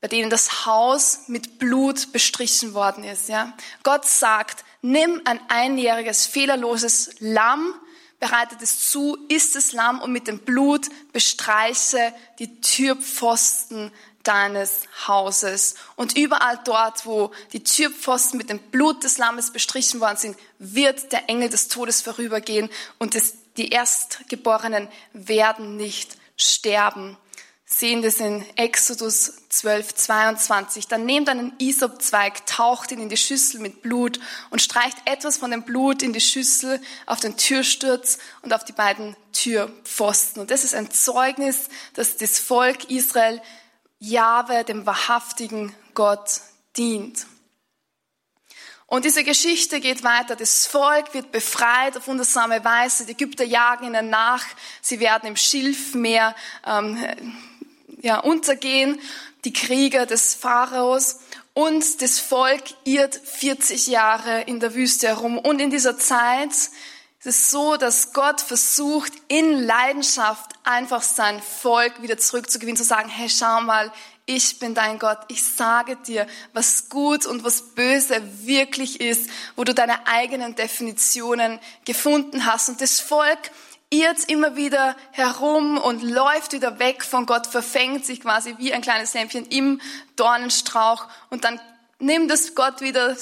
bei 0.00 0.08
denen 0.08 0.28
das 0.28 0.66
Haus 0.66 1.28
mit 1.28 1.58
Blut 1.58 2.12
bestrichen 2.12 2.74
worden 2.74 3.04
ist. 3.04 3.28
Ja? 3.28 3.54
Gott 3.84 4.04
sagt, 4.04 4.64
nimm 4.82 5.20
ein 5.24 5.40
einjähriges, 5.48 6.26
fehlerloses 6.26 7.14
Lamm, 7.20 7.74
bereitet 8.22 8.62
es 8.62 8.88
zu, 8.88 9.18
isst 9.28 9.56
das 9.56 9.72
Lamm 9.72 10.00
und 10.00 10.12
mit 10.12 10.28
dem 10.28 10.38
Blut 10.38 10.86
bestreiche 11.12 12.14
die 12.38 12.60
Türpfosten 12.60 13.90
deines 14.22 14.82
Hauses. 15.08 15.74
Und 15.96 16.16
überall 16.16 16.60
dort, 16.64 17.04
wo 17.04 17.32
die 17.52 17.64
Türpfosten 17.64 18.38
mit 18.38 18.48
dem 18.48 18.60
Blut 18.60 19.02
des 19.02 19.18
Lammes 19.18 19.50
bestrichen 19.50 19.98
worden 19.98 20.18
sind, 20.18 20.38
wird 20.60 21.10
der 21.10 21.28
Engel 21.28 21.48
des 21.48 21.66
Todes 21.66 22.00
vorübergehen 22.00 22.70
und 22.98 23.16
das 23.16 23.34
die 23.56 23.70
Erstgeborenen 23.70 24.88
werden 25.12 25.76
nicht 25.76 26.16
sterben. 26.36 27.18
Sehen 27.74 28.02
das 28.02 28.16
in 28.16 28.44
Exodus 28.56 29.32
12, 29.48 29.94
22. 29.94 30.88
Dann 30.88 31.06
nehmt 31.06 31.30
einen 31.30 31.54
Isopzweig, 31.58 32.44
taucht 32.44 32.92
ihn 32.92 33.00
in 33.00 33.08
die 33.08 33.16
Schüssel 33.16 33.60
mit 33.60 33.80
Blut 33.80 34.20
und 34.50 34.60
streicht 34.60 34.98
etwas 35.06 35.38
von 35.38 35.50
dem 35.50 35.62
Blut 35.62 36.02
in 36.02 36.12
die 36.12 36.20
Schüssel 36.20 36.82
auf 37.06 37.20
den 37.20 37.38
Türsturz 37.38 38.18
und 38.42 38.52
auf 38.52 38.62
die 38.64 38.74
beiden 38.74 39.16
Türpfosten. 39.32 40.42
Und 40.42 40.50
das 40.50 40.64
ist 40.64 40.74
ein 40.74 40.90
Zeugnis, 40.90 41.70
dass 41.94 42.18
das 42.18 42.38
Volk 42.38 42.90
Israel 42.90 43.40
Jahwe, 43.98 44.64
dem 44.64 44.84
wahrhaftigen 44.84 45.74
Gott, 45.94 46.42
dient. 46.76 47.26
Und 48.86 49.06
diese 49.06 49.24
Geschichte 49.24 49.80
geht 49.80 50.04
weiter. 50.04 50.36
Das 50.36 50.66
Volk 50.66 51.14
wird 51.14 51.32
befreit 51.32 51.96
auf 51.96 52.06
wundersame 52.06 52.62
Weise. 52.62 53.06
Die 53.06 53.12
Ägypter 53.12 53.44
jagen 53.44 53.86
ihnen 53.86 54.10
nach. 54.10 54.44
Sie 54.82 55.00
werden 55.00 55.26
im 55.26 55.36
Schilfmeer 55.36 56.36
ähm, 56.66 56.98
ja, 58.02 58.18
untergehen. 58.18 59.00
Die 59.44 59.52
Krieger 59.52 60.06
des 60.06 60.34
Pharaos. 60.34 61.20
Und 61.54 62.00
das 62.02 62.18
Volk 62.18 62.62
irrt 62.84 63.14
40 63.14 63.86
Jahre 63.88 64.42
in 64.42 64.60
der 64.60 64.74
Wüste 64.74 65.08
herum. 65.08 65.38
Und 65.38 65.60
in 65.60 65.70
dieser 65.70 65.98
Zeit 65.98 66.50
ist 66.50 66.70
es 67.24 67.50
so, 67.50 67.76
dass 67.76 68.12
Gott 68.12 68.40
versucht, 68.40 69.12
in 69.28 69.62
Leidenschaft 69.62 70.50
einfach 70.64 71.02
sein 71.02 71.40
Volk 71.40 72.02
wieder 72.02 72.18
zurückzugewinnen, 72.18 72.76
zu 72.76 72.84
sagen, 72.84 73.08
hey, 73.08 73.28
schau 73.28 73.60
mal, 73.60 73.92
ich 74.24 74.58
bin 74.60 74.74
dein 74.74 74.98
Gott. 74.98 75.18
Ich 75.28 75.42
sage 75.42 75.96
dir, 75.96 76.26
was 76.52 76.88
gut 76.88 77.26
und 77.26 77.44
was 77.44 77.74
böse 77.74 78.22
wirklich 78.44 79.00
ist, 79.00 79.28
wo 79.56 79.64
du 79.64 79.74
deine 79.74 80.06
eigenen 80.06 80.54
Definitionen 80.54 81.58
gefunden 81.84 82.46
hast. 82.46 82.68
Und 82.68 82.80
das 82.80 83.00
Volk 83.00 83.50
irrt 83.92 84.24
immer 84.28 84.56
wieder 84.56 84.96
herum 85.10 85.76
und 85.76 86.02
läuft 86.02 86.54
wieder 86.54 86.78
weg 86.78 87.04
von 87.04 87.26
Gott, 87.26 87.46
verfängt 87.46 88.06
sich 88.06 88.22
quasi 88.22 88.54
wie 88.56 88.72
ein 88.72 88.80
kleines 88.80 89.12
Lämpchen 89.12 89.46
im 89.46 89.80
Dornenstrauch. 90.16 91.06
Und 91.28 91.44
dann 91.44 91.60
nimmt 91.98 92.30
es 92.30 92.54
Gott 92.54 92.80
wieder 92.80 93.14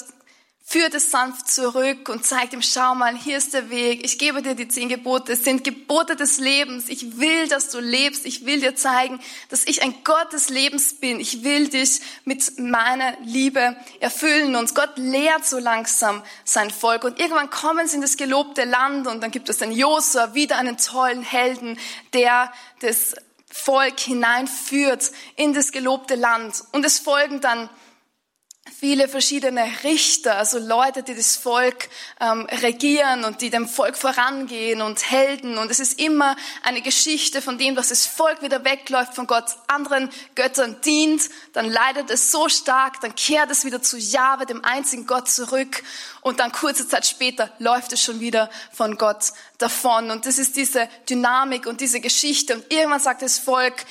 führt 0.71 0.95
es 0.95 1.11
sanft 1.11 1.50
zurück 1.50 2.09
und 2.09 2.25
zeigt 2.25 2.53
ihm, 2.53 2.62
schau 2.62 2.95
mal, 2.95 3.17
hier 3.17 3.37
ist 3.37 3.55
der 3.55 3.71
Weg, 3.71 4.05
ich 4.05 4.21
gebe 4.21 4.41
dir 4.41 4.55
die 4.55 4.69
zehn 4.69 4.89
Gebote, 4.89 5.33
es 5.33 5.43
sind 5.43 5.65
Gebote 5.65 6.15
des 6.15 6.39
Lebens, 6.39 6.89
ich 6.89 7.19
will, 7.19 7.49
dass 7.49 7.71
du 7.71 7.81
lebst, 7.81 8.25
ich 8.25 8.47
will 8.47 8.61
dir 8.61 8.77
zeigen, 8.77 9.19
dass 9.49 9.65
ich 9.67 9.83
ein 9.83 9.93
Gott 10.05 10.33
des 10.33 10.49
Lebens 10.49 10.95
bin, 10.95 11.19
ich 11.19 11.43
will 11.43 11.67
dich 11.67 12.00
mit 12.25 12.61
meiner 12.61 13.17
Liebe 13.25 13.75
erfüllen. 13.99 14.55
Und 14.55 14.73
Gott 14.77 14.93
lehrt 14.95 15.45
so 15.45 15.59
langsam 15.59 16.23
sein 16.45 16.71
Volk. 16.71 17.03
Und 17.03 17.19
irgendwann 17.19 17.50
kommen 17.50 17.89
sie 17.89 17.97
in 17.97 18.03
das 18.03 18.17
gelobte 18.17 18.62
Land 18.62 19.09
und 19.09 19.25
dann 19.25 19.33
gibt 19.33 19.49
es 19.49 19.59
den 19.59 19.73
Josua, 19.73 20.35
wieder 20.35 20.57
einen 20.57 20.79
tollen 20.79 21.23
Helden, 21.23 21.81
der 22.12 22.53
das 22.79 23.17
Volk 23.50 23.99
hineinführt 23.99 25.11
in 25.35 25.53
das 25.53 25.73
gelobte 25.73 26.15
Land. 26.15 26.62
Und 26.71 26.85
es 26.85 27.00
folgen 27.00 27.41
dann 27.41 27.69
viele 28.69 29.09
verschiedene 29.09 29.64
Richter, 29.85 30.37
also 30.37 30.59
Leute, 30.59 31.02
die 31.02 31.14
das 31.14 31.37
Volk 31.37 31.88
ähm, 32.21 32.47
regieren 32.62 33.25
und 33.25 33.40
die 33.40 33.49
dem 33.49 33.67
Volk 33.67 33.97
vorangehen 33.97 34.83
und 34.83 35.11
Helden. 35.11 35.57
Und 35.57 35.71
es 35.71 35.81
ist 35.81 35.99
immer 35.99 36.37
eine 36.62 36.83
Geschichte 36.83 37.40
von 37.40 37.57
dem, 37.57 37.75
dass 37.75 37.88
das 37.88 38.07
Volk 38.07 38.43
wieder 38.43 38.64
wegläuft 38.64 39.14
von 39.14 39.26
Gott, 39.26 39.57
anderen 39.67 40.11
Göttern 40.35 40.81
dient, 40.83 41.23
dann 41.55 41.71
leidet 41.71 42.11
es 42.11 42.31
so 42.31 42.49
stark, 42.49 43.00
dann 43.00 43.14
kehrt 43.14 43.50
es 43.50 43.64
wieder 43.64 43.81
zu 43.83 43.97
Jahwe, 43.97 44.45
dem 44.45 44.64
einzigen 44.64 45.07
Gott, 45.07 45.29
zurück. 45.29 45.83
Und 46.21 46.38
dann 46.38 46.52
kurze 46.52 46.87
Zeit 46.87 47.07
später 47.07 47.50
läuft 47.59 47.93
es 47.95 48.02
schon 48.02 48.21
wieder 48.21 48.50
von 48.73 48.99
Gott 48.99 49.33
davon. 49.57 50.11
Und 50.11 50.26
das 50.26 50.38
ist 50.38 50.57
diese 50.57 50.88
Dynamik 51.09 51.67
und 51.67 51.81
diese 51.81 52.00
Geschichte. 52.00 52.55
Und 52.55 52.71
irgendwann 52.71 53.00
sagt 53.00 53.23
das 53.23 53.38
Volk, 53.38 53.87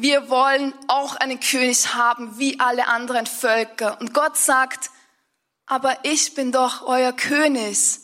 wir 0.00 0.30
wollen 0.30 0.72
auch 0.86 1.16
einen 1.16 1.40
König 1.40 1.92
haben 1.92 2.38
wie 2.38 2.60
alle 2.60 2.86
anderen 2.86 3.26
Völker. 3.26 4.00
Und 4.00 4.14
Gott 4.14 4.36
sagt, 4.36 4.90
aber 5.66 5.98
ich 6.04 6.36
bin 6.36 6.52
doch 6.52 6.86
euer 6.86 7.12
König. 7.12 7.98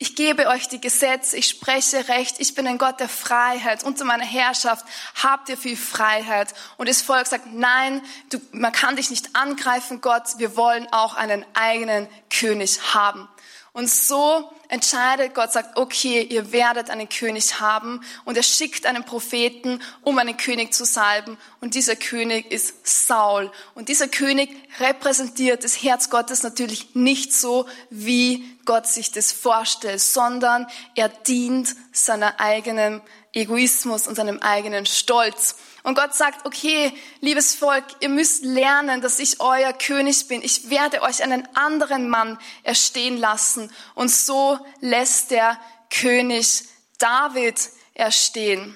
Ich 0.00 0.16
gebe 0.16 0.48
euch 0.48 0.68
die 0.68 0.80
Gesetze, 0.80 1.36
ich 1.36 1.46
spreche 1.46 2.08
Recht, 2.08 2.40
ich 2.40 2.56
bin 2.56 2.66
ein 2.66 2.78
Gott 2.78 2.98
der 2.98 3.08
Freiheit. 3.08 3.84
Unter 3.84 4.04
meiner 4.04 4.24
Herrschaft 4.24 4.84
habt 5.22 5.48
ihr 5.48 5.56
viel 5.56 5.76
Freiheit. 5.76 6.52
Und 6.78 6.88
das 6.88 7.00
Volk 7.00 7.28
sagt, 7.28 7.46
nein, 7.46 8.02
du, 8.30 8.40
man 8.50 8.72
kann 8.72 8.96
dich 8.96 9.10
nicht 9.10 9.36
angreifen, 9.36 10.00
Gott, 10.00 10.38
wir 10.38 10.56
wollen 10.56 10.88
auch 10.92 11.14
einen 11.14 11.46
eigenen 11.54 12.08
König 12.28 12.92
haben. 12.92 13.28
Und 13.72 13.88
so 13.88 14.52
entscheidet 14.68 15.34
Gott, 15.34 15.52
sagt, 15.52 15.76
okay, 15.76 16.22
ihr 16.22 16.52
werdet 16.52 16.90
einen 16.90 17.08
König 17.08 17.60
haben. 17.60 18.00
Und 18.24 18.36
er 18.36 18.42
schickt 18.42 18.86
einen 18.86 19.04
Propheten, 19.04 19.80
um 20.02 20.18
einen 20.18 20.36
König 20.36 20.72
zu 20.74 20.84
salben. 20.84 21.38
Und 21.60 21.74
dieser 21.74 21.96
König 21.96 22.50
ist 22.50 22.86
Saul. 22.86 23.50
Und 23.74 23.88
dieser 23.88 24.08
König 24.08 24.50
repräsentiert 24.80 25.64
das 25.64 25.82
Herz 25.82 26.10
Gottes 26.10 26.42
natürlich 26.42 26.94
nicht 26.94 27.32
so, 27.32 27.66
wie 27.90 28.58
Gott 28.64 28.86
sich 28.86 29.12
das 29.12 29.32
vorstellt, 29.32 30.00
sondern 30.00 30.66
er 30.94 31.08
dient 31.08 31.74
seiner 31.92 32.40
eigenen 32.40 33.02
Egoismus 33.32 34.06
und 34.06 34.14
seinem 34.14 34.38
eigenen 34.40 34.86
Stolz. 34.86 35.56
Und 35.84 35.96
Gott 35.96 36.14
sagt, 36.14 36.46
okay, 36.46 36.92
liebes 37.20 37.54
Volk, 37.54 37.84
ihr 38.00 38.08
müsst 38.08 38.42
lernen, 38.42 39.02
dass 39.02 39.18
ich 39.18 39.40
euer 39.40 39.74
König 39.74 40.26
bin. 40.28 40.40
Ich 40.42 40.70
werde 40.70 41.02
euch 41.02 41.22
einen 41.22 41.46
anderen 41.54 42.08
Mann 42.08 42.38
erstehen 42.62 43.18
lassen. 43.18 43.70
Und 43.94 44.10
so 44.10 44.58
lässt 44.80 45.30
der 45.30 45.60
König 45.90 46.64
David 46.98 47.68
erstehen. 47.92 48.74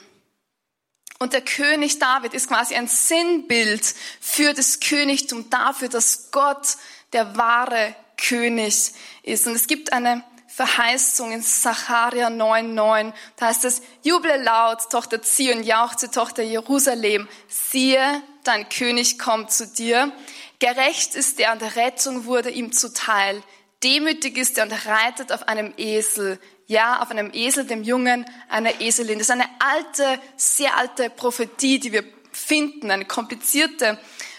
Und 1.19 1.33
der 1.33 1.41
König 1.41 1.99
David 1.99 2.35
ist 2.35 2.49
quasi 2.49 2.75
ein 2.75 2.88
Sinnbild 2.88 3.95
für 4.21 4.53
das 4.53 4.79
Königtum, 4.79 5.49
dafür, 5.49 5.88
dass 5.88 6.31
Gott 6.31 6.77
der 7.15 7.38
wahre 7.38 7.97
König 8.19 8.93
ist. 9.23 9.47
Und 9.47 9.55
es 9.55 9.67
gibt 9.67 9.95
eine 9.95 10.23
Verheißung 10.59 11.31
in 11.31 11.41
Sacharia 11.41 12.27
9,9. 12.27 13.12
Da 13.37 13.47
heißt 13.47 13.65
es, 13.65 13.81
juble 14.03 14.43
laut, 14.43 14.91
Tochter 14.91 15.23
Zion, 15.23 15.62
jauchze, 15.62 16.11
Tochter 16.11 16.43
Jerusalem. 16.43 17.29
Siehe, 17.47 18.21
dein 18.43 18.69
König 18.69 19.21
kommt 19.21 19.53
zu 19.53 19.69
dir. 19.69 20.11
Gerecht 20.59 21.15
ist 21.15 21.38
der 21.38 21.53
an 21.53 21.61
der 21.61 21.77
Rettung 21.77 22.25
wurde 22.25 22.50
ihm 22.50 22.73
zuteil. 22.73 23.41
demütig 23.85 24.37
ist 24.37 24.59
er 24.59 24.65
und 24.65 24.73
reitet 24.85 25.31
auf 25.31 25.47
einem 25.47 25.73
Esel. 25.77 26.41
Ja, 26.67 27.03
auf 27.03 27.12
einem 27.12 27.31
Esel, 27.33 27.65
dem 27.65 27.85
Jungen 27.85 28.27
einer 28.49 28.81
Eselin. 28.81 29.21
Das 29.21 29.29
ist 29.29 29.31
eine 29.31 29.49
alte, 29.61 30.21
sehr 30.37 30.77
alte 30.77 31.09
Prophetie, 31.09 31.79
die 31.79 31.93
wir 31.93 32.03
finden, 32.33 32.91
eine 32.91 33.05
komplizierte 33.05 33.97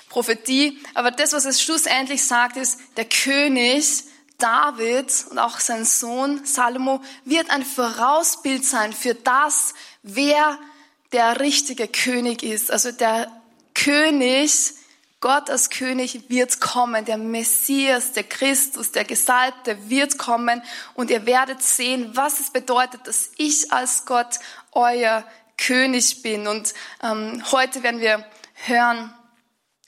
Prophetie. 0.09 0.79
Aber 0.95 1.11
das, 1.11 1.31
was 1.31 1.45
es 1.45 1.61
schlussendlich 1.61 2.25
sagt, 2.25 2.57
ist, 2.57 2.77
der 2.97 3.05
König 3.05 4.03
David 4.39 5.27
und 5.29 5.37
auch 5.37 5.59
sein 5.59 5.85
Sohn 5.85 6.45
Salomo 6.45 7.01
wird 7.25 7.51
ein 7.51 7.63
Vorausbild 7.63 8.65
sein 8.65 8.93
für 8.93 9.13
das, 9.13 9.73
wer 10.01 10.57
der 11.11 11.39
richtige 11.39 11.87
König 11.87 12.43
ist. 12.43 12.71
Also 12.71 12.91
der 12.91 13.31
König, 13.73 14.73
Gott 15.21 15.49
als 15.49 15.69
König 15.69 16.29
wird 16.29 16.61
kommen, 16.61 17.05
der 17.05 17.17
Messias, 17.17 18.13
der 18.13 18.23
Christus, 18.23 18.91
der 18.91 19.03
Gesalbte 19.03 19.89
wird 19.89 20.17
kommen 20.17 20.61
und 20.93 21.11
ihr 21.11 21.25
werdet 21.25 21.61
sehen, 21.61 22.11
was 22.13 22.39
es 22.39 22.51
bedeutet, 22.51 23.05
dass 23.05 23.31
ich 23.37 23.71
als 23.71 24.05
Gott 24.05 24.39
euer 24.71 25.25
König 25.57 26.21
bin. 26.21 26.47
Und 26.47 26.73
ähm, 27.03 27.43
heute 27.51 27.83
werden 27.83 27.99
wir 27.99 28.25
hören, 28.53 29.13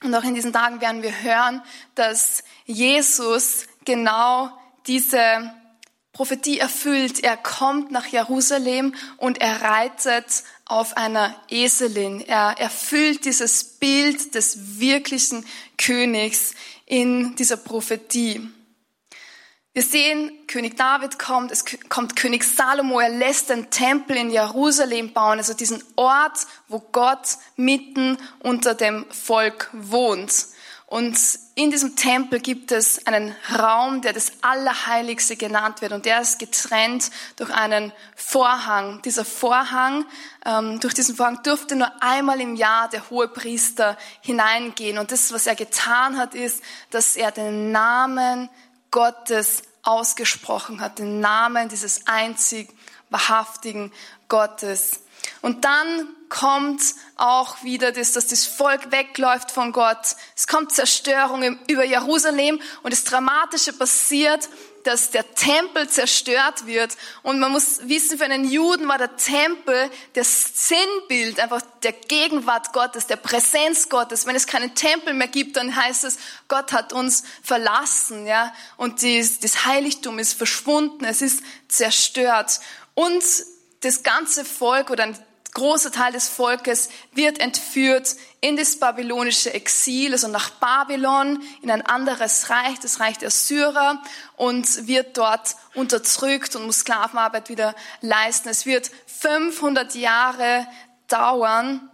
und 0.04 0.16
auch 0.16 0.24
in 0.24 0.36
diesen 0.36 0.52
Tagen 0.52 0.82
werden 0.82 1.04
wir 1.04 1.22
hören, 1.22 1.62
dass 1.96 2.44
Jesus 2.66 3.68
genau 3.86 4.50
diese 4.88 5.52
Prophetie 6.14 6.60
erfüllt. 6.60 7.24
Er 7.24 7.38
kommt 7.38 7.92
nach 7.92 8.08
Jerusalem 8.08 8.94
und 9.18 9.40
er 9.40 9.62
reitet 9.62 10.44
auf 10.66 10.98
einer 10.98 11.36
Eselin. 11.50 12.22
Er 12.22 12.56
erfüllt 12.60 13.26
dieses 13.26 13.64
Bild 13.64 14.36
des 14.36 14.80
wirklichen 14.80 15.46
Königs 15.78 16.54
in 16.86 17.36
dieser 17.36 17.58
Prophetie. 17.58 18.42
Wir 19.74 19.84
sehen, 19.84 20.32
König 20.48 20.76
David 20.76 21.18
kommt, 21.18 21.50
es 21.50 21.64
kommt 21.88 22.18
König 22.18 22.44
Salomo, 22.44 23.00
er 23.00 23.08
lässt 23.08 23.50
den 23.50 23.70
Tempel 23.70 24.18
in 24.18 24.30
Jerusalem 24.30 25.14
bauen, 25.14 25.38
also 25.38 25.54
diesen 25.54 25.82
Ort, 25.96 26.46
wo 26.68 26.80
Gott 26.92 27.38
mitten 27.56 28.18
unter 28.40 28.76
dem 28.76 29.06
Volk 29.12 29.70
wohnt. 29.72 30.48
Und 30.92 31.18
in 31.56 31.72
diesem 31.72 31.96
Tempel 31.96 32.42
gibt 32.42 32.74
es 32.74 33.08
einen 33.08 33.34
Raum, 33.58 34.02
der 34.02 34.12
das 34.12 34.34
Allerheiligste 34.42 35.38
genannt 35.38 35.82
wird. 35.82 35.94
Und 35.94 36.04
der 36.04 36.20
ist 36.20 36.38
getrennt 36.38 37.12
durch 37.38 37.50
einen 37.50 37.94
Vorhang. 38.14 39.02
Dieser 39.04 39.24
Vorhang, 39.24 40.06
ähm, 40.46 40.82
durch 40.82 40.94
diesen 40.94 41.16
Vorhang 41.16 41.42
durfte 41.44 41.78
nur 41.78 41.90
einmal 42.04 42.42
im 42.42 42.58
Jahr 42.58 42.90
der 42.90 43.10
hohe 43.10 43.30
Priester 43.30 43.98
hineingehen. 44.20 44.98
Und 44.98 45.14
das, 45.14 45.32
was 45.32 45.48
er 45.48 45.56
getan 45.56 46.18
hat, 46.18 46.36
ist, 46.36 46.62
dass 46.90 47.16
er 47.16 47.32
den 47.32 47.72
Namen 47.72 48.50
Gottes 48.92 49.62
ausgesprochen 49.84 50.82
hat, 50.82 51.00
den 51.00 51.22
Namen 51.22 51.70
dieses 51.70 52.06
einzig 52.06 52.68
wahrhaftigen 53.10 53.94
Gottes. 54.28 55.00
Und 55.42 55.66
dann 55.66 56.08
kommt 56.30 56.82
auch 57.18 57.64
wieder 57.64 57.92
das, 57.92 58.14
dass 58.14 58.28
das 58.28 58.46
Volk 58.46 58.92
wegläuft 58.92 59.52
von 59.52 59.72
Gott. 59.74 60.16
Es 60.36 60.48
kommt 60.48 60.72
Zerstörung 60.72 61.60
über 61.68 61.84
Jerusalem 61.84 62.62
und 62.84 62.94
das 62.94 63.04
Dramatische 63.04 63.74
passiert, 63.74 64.48
dass 64.84 65.12
der 65.12 65.36
Tempel 65.36 65.90
zerstört 65.90 66.66
wird. 66.66 66.96
Und 67.24 67.40
man 67.40 67.52
muss 67.52 67.88
wissen, 67.88 68.18
für 68.18 68.26
einen 68.26 68.50
Juden 68.50 68.88
war 68.88 68.98
der 68.98 69.16
Tempel 69.16 69.90
das 70.14 70.70
Sinnbild 70.70 71.40
einfach 71.40 71.62
der 71.84 71.92
Gegenwart 71.92 72.74
Gottes, 72.74 73.08
der 73.08 73.18
Präsenz 73.18 73.90
Gottes. 73.90 74.26
Wenn 74.26 74.36
es 74.36 74.48
keinen 74.48 74.76
Tempel 74.76 75.14
mehr 75.14 75.28
gibt, 75.28 75.58
dann 75.58 75.76
heißt 75.76 76.04
es, 76.04 76.18
Gott 76.48 76.72
hat 76.72 76.94
uns 76.94 77.24
verlassen, 77.44 78.26
ja. 78.26 78.54
Und 78.78 79.04
das, 79.04 79.66
Heiligtum 79.66 80.20
ist 80.20 80.34
verschwunden, 80.34 81.06
es 81.06 81.22
ist 81.22 81.44
zerstört. 81.68 82.60
Und 82.94 83.24
das 83.82 84.04
ganze 84.04 84.46
Volk 84.46 84.90
oder 84.90 85.04
ein 85.04 85.18
großer 85.54 85.92
Teil 85.92 86.14
des 86.14 86.30
Volkes 86.30 86.90
wird 87.14 87.40
entführt 87.40 88.16
in 88.40 88.56
das 88.56 88.80
babylonische 88.80 89.54
Exil, 89.54 90.14
also 90.14 90.28
nach 90.28 90.50
Babylon, 90.52 91.44
in 91.62 91.70
ein 91.70 91.82
anderes 91.82 92.50
Reich, 92.50 92.80
das 92.80 93.00
Reich 93.00 93.18
der 93.18 93.32
Syrer, 93.32 94.02
und 94.38 94.88
wird 94.88 95.18
dort 95.18 95.56
unterdrückt 95.74 96.56
und 96.56 96.66
muss 96.66 96.80
Sklavenarbeit 96.80 97.50
wieder 97.50 97.76
leisten. 98.02 98.50
Es 98.50 98.66
wird 98.66 98.92
500 99.08 99.96
Jahre 99.96 100.68
dauern, 101.08 101.90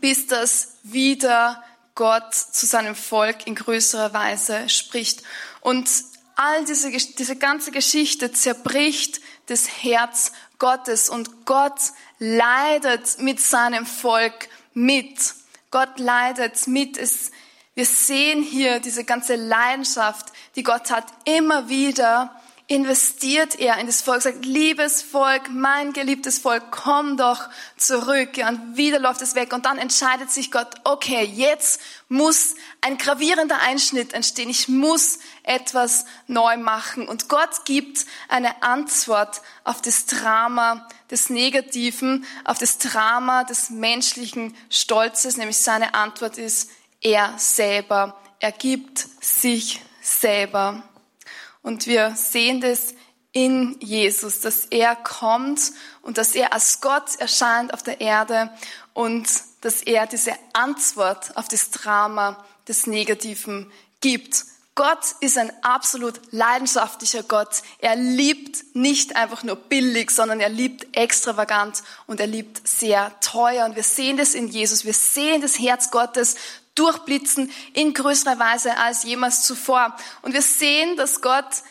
bis 0.00 0.26
das 0.26 0.76
wieder 0.82 1.62
Gott 1.94 2.34
zu 2.34 2.64
seinem 2.64 2.94
Volk 2.94 3.46
in 3.46 3.54
größerer 3.54 4.14
Weise 4.14 4.68
spricht. 4.68 5.22
Und 5.60 5.88
all 6.36 6.64
diese, 6.64 6.90
diese 6.90 7.36
ganze 7.36 7.72
Geschichte 7.72 8.32
zerbricht 8.32 9.20
das 9.46 9.82
Herz 9.82 10.32
Gottes 10.60 11.08
und 11.08 11.46
Gott 11.46 11.80
leidet 12.20 13.18
mit 13.18 13.40
seinem 13.40 13.84
Volk 13.84 14.48
mit. 14.72 15.34
Gott 15.72 15.98
leidet 15.98 16.68
mit. 16.68 16.96
Es, 16.96 17.32
wir 17.74 17.86
sehen 17.86 18.42
hier 18.42 18.78
diese 18.78 19.04
ganze 19.04 19.34
Leidenschaft, 19.34 20.26
die 20.54 20.62
Gott 20.62 20.92
hat. 20.92 21.06
Immer 21.24 21.68
wieder 21.68 22.39
investiert 22.70 23.58
er 23.58 23.78
in 23.78 23.88
das 23.88 24.00
Volk, 24.00 24.22
sagt, 24.22 24.44
liebes 24.44 25.02
Volk, 25.02 25.50
mein 25.50 25.92
geliebtes 25.92 26.38
Volk, 26.38 26.70
komm 26.70 27.16
doch 27.16 27.48
zurück. 27.76 28.38
Und 28.48 28.76
wieder 28.76 29.00
läuft 29.00 29.22
es 29.22 29.34
weg. 29.34 29.52
Und 29.52 29.66
dann 29.66 29.76
entscheidet 29.76 30.30
sich 30.30 30.52
Gott, 30.52 30.68
okay, 30.84 31.24
jetzt 31.24 31.80
muss 32.08 32.54
ein 32.80 32.96
gravierender 32.96 33.58
Einschnitt 33.60 34.12
entstehen. 34.12 34.48
Ich 34.48 34.68
muss 34.68 35.18
etwas 35.42 36.04
neu 36.28 36.58
machen. 36.58 37.08
Und 37.08 37.28
Gott 37.28 37.64
gibt 37.64 38.06
eine 38.28 38.62
Antwort 38.62 39.42
auf 39.64 39.82
das 39.82 40.06
Drama 40.06 40.86
des 41.10 41.28
Negativen, 41.28 42.24
auf 42.44 42.58
das 42.58 42.78
Drama 42.78 43.42
des 43.42 43.70
menschlichen 43.70 44.56
Stolzes, 44.70 45.36
nämlich 45.36 45.56
seine 45.56 45.94
Antwort 45.94 46.38
ist, 46.38 46.70
er 47.00 47.34
selber. 47.36 48.16
Er 48.38 48.52
gibt 48.52 49.08
sich 49.20 49.82
selber. 50.00 50.84
Und 51.62 51.86
wir 51.86 52.14
sehen 52.16 52.60
das 52.60 52.94
in 53.32 53.76
Jesus, 53.80 54.40
dass 54.40 54.66
er 54.66 54.96
kommt 54.96 55.72
und 56.02 56.18
dass 56.18 56.34
er 56.34 56.52
als 56.52 56.80
Gott 56.80 57.16
erscheint 57.18 57.72
auf 57.72 57.82
der 57.82 58.00
Erde 58.00 58.50
und 58.92 59.28
dass 59.60 59.82
er 59.82 60.06
diese 60.06 60.32
Antwort 60.52 61.36
auf 61.36 61.48
das 61.48 61.70
Drama 61.70 62.44
des 62.66 62.86
Negativen 62.86 63.70
gibt. 64.00 64.44
Gott 64.74 65.16
ist 65.20 65.36
ein 65.36 65.52
absolut 65.62 66.18
leidenschaftlicher 66.30 67.22
Gott. 67.22 67.62
Er 67.80 67.96
liebt 67.96 68.74
nicht 68.74 69.14
einfach 69.14 69.42
nur 69.42 69.56
billig, 69.56 70.10
sondern 70.10 70.40
er 70.40 70.48
liebt 70.48 70.96
extravagant 70.96 71.82
und 72.06 72.18
er 72.18 72.26
liebt 72.26 72.66
sehr 72.66 73.12
teuer. 73.20 73.66
Und 73.66 73.76
wir 73.76 73.82
sehen 73.82 74.16
das 74.16 74.34
in 74.34 74.48
Jesus. 74.48 74.84
Wir 74.84 74.94
sehen 74.94 75.42
das 75.42 75.58
Herz 75.58 75.90
Gottes 75.90 76.36
durchblitzen 76.74 77.50
in 77.74 77.94
größerer 77.94 78.38
Weise 78.38 78.76
als 78.76 79.02
jemals 79.02 79.42
zuvor. 79.42 79.96
Und 80.22 80.32
wir 80.32 80.42
sehen, 80.42 80.96
dass 80.96 81.20
Gott 81.20 81.62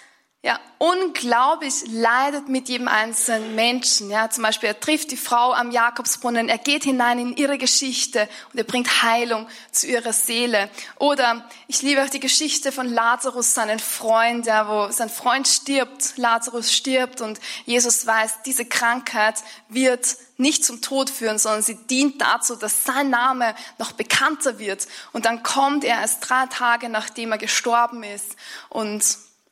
ja, 0.41 0.58
unglaublich 0.78 1.84
leidet 1.88 2.47
mit 2.47 2.69
jedem 2.69 2.88
einzelnen 2.88 3.56
Menschen. 3.56 4.10
Ja, 4.10 4.30
zum 4.30 4.43
Beispiel, 4.43 4.69
er 4.69 4.80
trifft 4.80 5.12
die 5.12 5.17
Frau 5.17 5.52
am 5.52 5.69
Jakobsbrunnen, 5.69 6.47
er 6.47 6.58
geht 6.58 6.86
hinein 6.86 7.19
in 7.19 7.36
ihre 7.36 7.58
Geschichte 7.58 8.30
und 8.54 8.58
er 8.58 8.63
bringt 8.63 9.04
Heilung 9.04 9.49
zu 9.73 9.88
ihrer 9.88 10.13
Seele. 10.13 10.69
Oder 10.97 11.45
ich 11.67 11.82
liebe 11.82 12.02
auch 12.02 12.10
die 12.10 12.21
Geschichte 12.21 12.71
von 12.71 12.88
Lazarus, 12.88 13.54
seinen 13.54 13.80
Freund, 13.80 14.45
ja, 14.45 14.69
wo 14.69 14.89
sein 14.93 15.10
Freund 15.10 15.45
stirbt, 15.45 16.13
Lazarus 16.15 16.73
stirbt 16.73 17.19
und 17.19 17.38
Jesus 17.65 18.08
weiß, 18.08 18.43
diese 18.45 18.63
Krankheit 18.63 19.43
wird 19.67 20.15
nicht 20.38 20.63
zum 20.63 20.82
Tod 20.82 21.10
führen, 21.10 21.38
sondern 21.38 21.63
sie 21.63 21.75
dient 21.75 22.21
dazu, 22.21 22.56
dass 22.56 22.86
sein 22.86 23.10
Name 23.10 23.56
noch 23.78 23.91
bekannter 23.91 24.58
wird. 24.58 24.88
Und 25.12 25.25
dann 25.25 25.43
kommt 25.43 25.84
er 25.84 25.99
erst 25.99 26.30
drei 26.30 26.45
Tage, 26.45 26.88
nachdem 26.88 27.34
er 27.34 27.38
gestorben 27.38 28.04
ist 28.04 28.38
und 28.69 29.04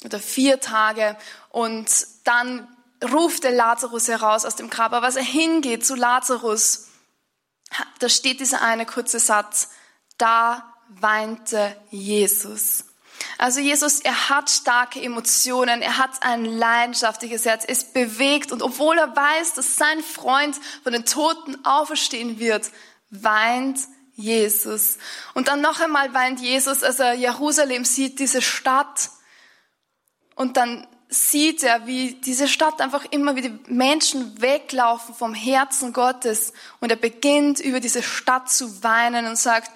oder 0.05 0.19
vier 0.19 0.59
Tage 0.59 1.17
und 1.49 1.89
dann 2.23 2.67
ruft 3.11 3.43
der 3.43 3.51
Lazarus 3.51 4.07
heraus 4.07 4.45
aus 4.45 4.55
dem 4.55 4.69
Grab. 4.69 4.93
Aber 4.93 5.05
als 5.05 5.15
er 5.15 5.23
hingeht 5.23 5.85
zu 5.85 5.95
Lazarus, 5.95 6.87
da 7.99 8.09
steht 8.09 8.39
dieser 8.39 8.61
eine 8.61 8.85
kurze 8.85 9.19
Satz, 9.19 9.69
da 10.17 10.73
weinte 10.89 11.75
Jesus. 11.89 12.85
Also 13.37 13.59
Jesus, 13.59 13.99
er 13.99 14.29
hat 14.29 14.49
starke 14.49 15.01
Emotionen, 15.01 15.81
er 15.81 15.97
hat 15.97 16.11
ein 16.21 16.45
leidenschaftliches 16.45 17.45
Herz, 17.45 17.65
es 17.67 17.83
bewegt 17.85 18.51
und 18.51 18.61
obwohl 18.61 18.97
er 18.97 19.15
weiß, 19.15 19.53
dass 19.53 19.75
sein 19.75 20.01
Freund 20.01 20.55
von 20.83 20.93
den 20.93 21.05
Toten 21.05 21.63
auferstehen 21.65 22.39
wird, 22.39 22.71
weint 23.09 23.79
Jesus. 24.15 24.97
Und 25.33 25.47
dann 25.47 25.61
noch 25.61 25.79
einmal 25.79 26.13
weint 26.13 26.39
Jesus, 26.39 26.83
als 26.83 26.99
er 26.99 27.13
Jerusalem 27.13 27.85
sieht, 27.85 28.19
diese 28.19 28.41
Stadt, 28.41 29.09
und 30.37 30.55
dann 30.55 30.87
sieht 31.09 31.63
er, 31.63 31.87
wie 31.87 32.13
diese 32.13 32.47
Stadt 32.47 32.79
einfach 32.79 33.05
immer 33.09 33.35
wie 33.35 33.41
die 33.41 33.59
Menschen 33.67 34.39
weglaufen 34.39 35.15
vom 35.15 35.33
Herzen 35.33 35.93
Gottes. 35.93 36.53
Und 36.79 36.91
er 36.91 36.95
beginnt 36.97 37.59
über 37.59 37.79
diese 37.79 38.03
Stadt 38.03 38.49
zu 38.51 38.83
weinen 38.83 39.25
und 39.25 39.37
sagt, 39.37 39.71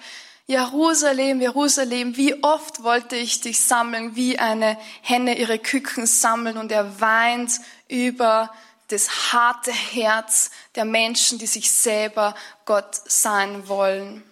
Jerusalem, 0.46 1.40
Jerusalem, 1.40 2.16
wie 2.16 2.44
oft 2.44 2.82
wollte 2.84 3.16
ich 3.16 3.40
dich 3.40 3.60
sammeln, 3.60 4.14
wie 4.14 4.38
eine 4.38 4.78
Henne 5.00 5.36
ihre 5.36 5.58
Küken 5.58 6.06
sammeln 6.06 6.58
und 6.58 6.70
er 6.70 7.00
weint 7.00 7.60
über 7.88 8.52
das 8.88 9.32
harte 9.32 9.72
Herz 9.72 10.50
der 10.76 10.84
Menschen, 10.84 11.38
die 11.38 11.46
sich 11.46 11.72
selber 11.72 12.34
Gott 12.66 13.00
sein 13.06 13.66
wollen. 13.66 14.22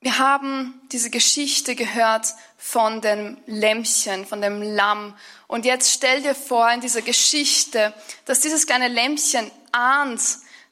Wir 0.00 0.18
haben 0.18 0.80
diese 0.92 1.10
Geschichte 1.10 1.74
gehört 1.74 2.34
von 2.62 3.00
dem 3.00 3.38
Lämmchen, 3.46 4.26
von 4.26 4.42
dem 4.42 4.60
Lamm. 4.60 5.16
Und 5.46 5.64
jetzt 5.64 5.92
stell 5.92 6.20
dir 6.20 6.34
vor 6.34 6.70
in 6.70 6.82
dieser 6.82 7.00
Geschichte, 7.00 7.94
dass 8.26 8.40
dieses 8.40 8.66
kleine 8.66 8.88
Lämmchen 8.88 9.50
ahnt, 9.72 10.20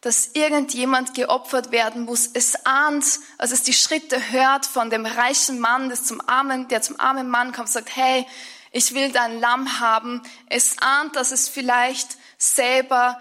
dass 0.02 0.28
irgendjemand 0.34 1.14
geopfert 1.14 1.72
werden 1.72 2.04
muss. 2.04 2.28
Es 2.34 2.66
ahnt, 2.66 3.04
als 3.38 3.52
es 3.52 3.62
die 3.62 3.72
Schritte 3.72 4.30
hört 4.30 4.66
von 4.66 4.90
dem 4.90 5.06
reichen 5.06 5.58
Mann, 5.58 5.88
der 5.88 6.00
zum 6.00 6.20
armen, 6.28 6.68
der 6.68 6.82
zum 6.82 7.00
armen 7.00 7.28
Mann 7.28 7.52
kommt, 7.52 7.70
sagt, 7.70 7.96
hey, 7.96 8.26
ich 8.70 8.94
will 8.94 9.10
dein 9.10 9.40
Lamm 9.40 9.80
haben. 9.80 10.22
Es 10.50 10.76
ahnt, 10.80 11.16
dass 11.16 11.32
es 11.32 11.48
vielleicht 11.48 12.18
selber 12.36 13.18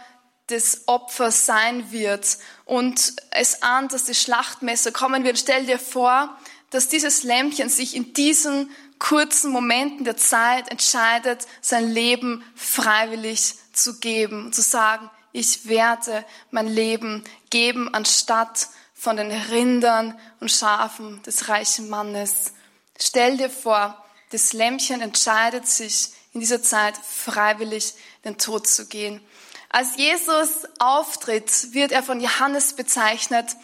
das 0.48 0.88
Opfer 0.88 1.32
sein 1.32 1.92
wird 1.92 2.38
und 2.66 3.14
es 3.32 3.64
ahnt, 3.64 3.94
dass 3.94 4.06
das 4.06 4.22
Schlachtmesser 4.22 4.92
kommen 4.92 5.24
wird. 5.24 5.40
Stell 5.40 5.66
dir 5.66 5.80
vor, 5.80 6.38
dass 6.70 6.90
dieses 6.90 7.24
Lämmchen 7.24 7.70
sich 7.70 7.96
in 7.96 8.14
diesen 8.14 8.70
kurzen 9.00 9.52
Momenten 9.52 10.04
der 10.06 10.18
Zeit 10.18 10.70
entscheidet, 10.70 11.48
sein 11.62 11.90
Leben 11.90 12.44
freiwillig 12.56 13.56
zu 13.74 14.00
geben 14.00 14.46
und 14.46 14.56
zu 14.56 14.62
sagen, 14.62 15.10
ich 15.32 15.68
werde 15.68 16.26
mein 16.52 16.68
Leben 16.68 17.24
geben, 17.50 17.94
anstatt 17.94 18.70
von 18.94 19.18
den 19.18 19.32
Rindern 19.32 20.18
und 20.40 20.52
Schafen 20.52 21.22
des 21.24 21.50
reichen 21.50 21.90
Mannes. 21.90 22.54
Stell 23.00 23.38
dir 23.38 23.50
vor, 23.50 24.04
das 24.32 24.54
Lämmchen 24.54 25.02
entscheidet 25.02 25.68
sich 25.68 26.10
in 26.34 26.40
dieser 26.40 26.64
Zeit 26.64 26.96
freiwillig 26.98 27.94
den 28.26 28.38
Tod 28.38 28.68
zu 28.68 28.88
gehen. 28.88 29.22
Als 29.70 29.98
Jesus 29.98 30.66
auftritt, 30.80 31.74
wird 31.74 31.92
er 31.92 32.02
von 32.02 32.20
Johannes 32.20 32.74
bezeichnet 32.74 33.56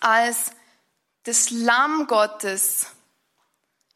als 0.00 0.52
das 1.26 1.50
Lamm 1.50 2.06
Gottes. 2.06 2.86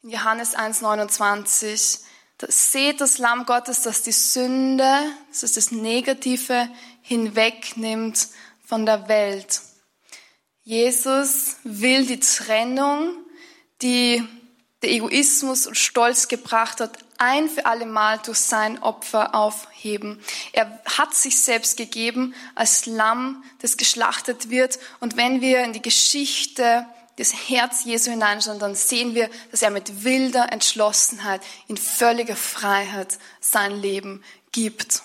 In 0.03 0.11
Johannes 0.11 0.57
1,29. 0.57 2.01
Seht 2.49 3.01
das 3.01 3.19
Lamm 3.19 3.47
Gottes, 3.47 3.83
das 3.83 4.03
die 4.03 4.13
Sünde, 4.13 4.91
das 5.29 5.43
ist 5.43 5.57
das 5.57 5.71
Negative, 5.71 6.69
hinwegnimmt 7.03 8.29
von 8.65 8.85
der 8.85 9.09
Welt. 9.09 9.61
Jesus 10.65 11.57
will 11.63 12.07
die 12.07 12.19
Trennung, 12.19 13.15
die 13.83 14.27
der 14.83 14.91
Egoismus 14.91 15.67
und 15.67 15.77
Stolz 15.77 16.29
gebracht 16.29 16.81
hat, 16.81 16.99
ein 17.19 17.51
für 17.51 17.67
alle 17.67 17.85
Mal 17.85 18.19
durch 18.25 18.39
sein 18.39 18.83
Opfer 18.83 19.35
aufheben. 19.35 20.21
Er 20.53 20.81
hat 20.87 21.15
sich 21.15 21.41
selbst 21.41 21.77
gegeben 21.77 22.35
als 22.55 22.87
Lamm, 22.87 23.45
das 23.59 23.77
geschlachtet 23.77 24.49
wird. 24.49 24.79
Und 25.01 25.19
wenn 25.19 25.43
wir 25.43 25.63
in 25.63 25.75
die 25.75 25.83
Geschichte 25.83 26.87
des 27.21 27.51
Herz 27.51 27.85
Jesu 27.85 28.11
hineinschauen, 28.11 28.59
dann 28.59 28.75
sehen 28.75 29.15
wir, 29.15 29.29
dass 29.51 29.63
er 29.63 29.71
mit 29.71 30.05
wilder 30.05 30.51
Entschlossenheit 30.51 31.43
in 31.69 31.77
völliger 31.77 32.35
Freiheit 32.35 33.19
sein 33.41 33.81
Leben 33.81 34.25
gibt. 34.53 35.03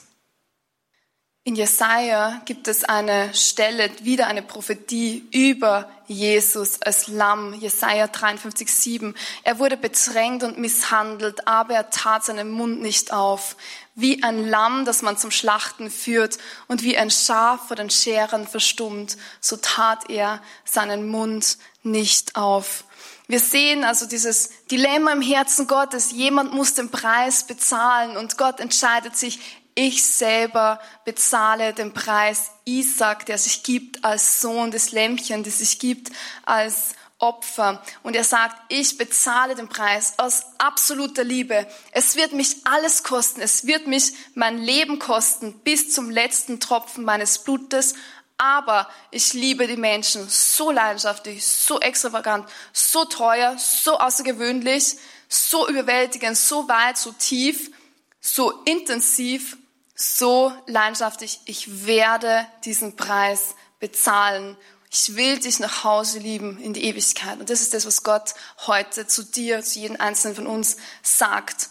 In 1.47 1.55
Jesaja 1.55 2.41
gibt 2.45 2.67
es 2.67 2.83
eine 2.85 3.31
Stelle, 3.35 3.91
wieder 4.01 4.25
eine 4.25 4.41
Prophetie 4.41 5.27
über 5.31 5.87
Jesus 6.07 6.81
als 6.81 7.07
Lamm. 7.07 7.53
Jesaja 7.53 8.07
53, 8.07 8.67
7. 8.67 9.15
Er 9.43 9.59
wurde 9.59 9.77
bedrängt 9.77 10.41
und 10.41 10.57
misshandelt, 10.57 11.47
aber 11.47 11.75
er 11.75 11.91
tat 11.91 12.25
seinen 12.25 12.49
Mund 12.49 12.81
nicht 12.81 13.13
auf. 13.13 13.57
Wie 13.93 14.23
ein 14.23 14.47
Lamm, 14.47 14.85
das 14.85 15.03
man 15.03 15.19
zum 15.19 15.29
Schlachten 15.29 15.91
führt 15.91 16.39
und 16.67 16.81
wie 16.81 16.97
ein 16.97 17.11
Schaf 17.11 17.67
vor 17.67 17.75
den 17.75 17.91
Scheren 17.91 18.47
verstummt, 18.47 19.15
so 19.39 19.55
tat 19.57 20.09
er 20.09 20.41
seinen 20.63 21.07
Mund 21.07 21.59
nicht 21.83 22.35
auf. 22.35 22.85
Wir 23.27 23.39
sehen 23.39 23.83
also 23.83 24.07
dieses 24.07 24.49
Dilemma 24.71 25.11
im 25.11 25.21
Herzen 25.21 25.67
Gottes. 25.67 26.11
Jemand 26.11 26.55
muss 26.55 26.73
den 26.73 26.89
Preis 26.89 27.45
bezahlen 27.45 28.17
und 28.17 28.35
Gott 28.39 28.59
entscheidet 28.59 29.15
sich, 29.15 29.39
ich 29.75 30.05
selber 30.05 30.79
bezahle 31.03 31.73
den 31.73 31.93
Preis. 31.93 32.51
Isaac, 32.63 33.25
der 33.25 33.37
sich 33.37 33.61
gibt 33.61 34.03
als 34.05 34.39
Sohn 34.41 34.71
des 34.71 34.91
Lämmchen, 34.91 35.43
der 35.43 35.51
sich 35.51 35.79
gibt 35.79 36.11
als 36.45 36.95
Opfer. 37.17 37.81
Und 38.01 38.15
er 38.15 38.23
sagt, 38.23 38.55
ich 38.69 38.97
bezahle 38.97 39.53
den 39.53 39.67
Preis 39.67 40.13
aus 40.17 40.43
absoluter 40.57 41.25
Liebe. 41.25 41.67
Es 41.91 42.15
wird 42.15 42.31
mich 42.31 42.65
alles 42.65 43.03
kosten. 43.03 43.41
Es 43.41 43.67
wird 43.67 43.85
mich 43.85 44.13
mein 44.33 44.57
Leben 44.57 44.97
kosten 44.97 45.59
bis 45.59 45.93
zum 45.93 46.09
letzten 46.09 46.61
Tropfen 46.61 47.03
meines 47.03 47.39
Blutes. 47.39 47.95
Aber 48.37 48.89
ich 49.11 49.33
liebe 49.33 49.67
die 49.67 49.77
Menschen 49.77 50.27
so 50.29 50.71
leidenschaftlich, 50.71 51.45
so 51.45 51.79
extravagant, 51.79 52.49
so 52.73 53.05
teuer, 53.05 53.57
so 53.57 53.97
außergewöhnlich, 53.97 54.97
so 55.29 55.67
überwältigend, 55.67 56.37
so 56.37 56.67
weit, 56.67 56.97
so 56.97 57.13
tief, 57.13 57.71
so 58.19 58.51
intensiv 58.65 59.57
so 59.95 60.53
leidenschaftlich, 60.67 61.39
ich 61.45 61.85
werde 61.85 62.45
diesen 62.65 62.97
Preis 62.97 63.55
bezahlen. 63.79 64.57
Ich 64.91 65.15
will 65.15 65.39
dich 65.39 65.59
nach 65.59 65.83
Hause 65.83 66.19
lieben 66.19 66.59
in 66.59 66.73
die 66.73 66.83
Ewigkeit. 66.83 67.39
Und 67.39 67.49
das 67.49 67.61
ist 67.61 67.73
das, 67.73 67.85
was 67.85 68.03
Gott 68.03 68.33
heute 68.67 69.07
zu 69.07 69.23
dir, 69.23 69.63
zu 69.63 69.79
jedem 69.79 69.99
Einzelnen 69.99 70.35
von 70.35 70.47
uns 70.47 70.77
sagt. 71.01 71.69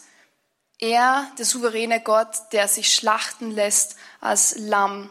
Er, 0.79 1.31
der 1.39 1.45
souveräne 1.45 2.01
Gott, 2.01 2.35
der 2.53 2.67
sich 2.67 2.95
schlachten 2.95 3.51
lässt 3.51 3.97
als 4.21 4.57
Lamm. 4.59 5.11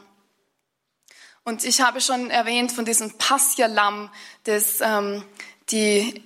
Und 1.43 1.63
ich 1.63 1.81
habe 1.81 2.01
schon 2.01 2.29
erwähnt 2.29 2.71
von 2.71 2.85
diesem 2.85 3.17
Passia-Lamm, 3.17 4.11
das 4.43 4.81
ähm, 4.81 5.25
die 5.69 6.23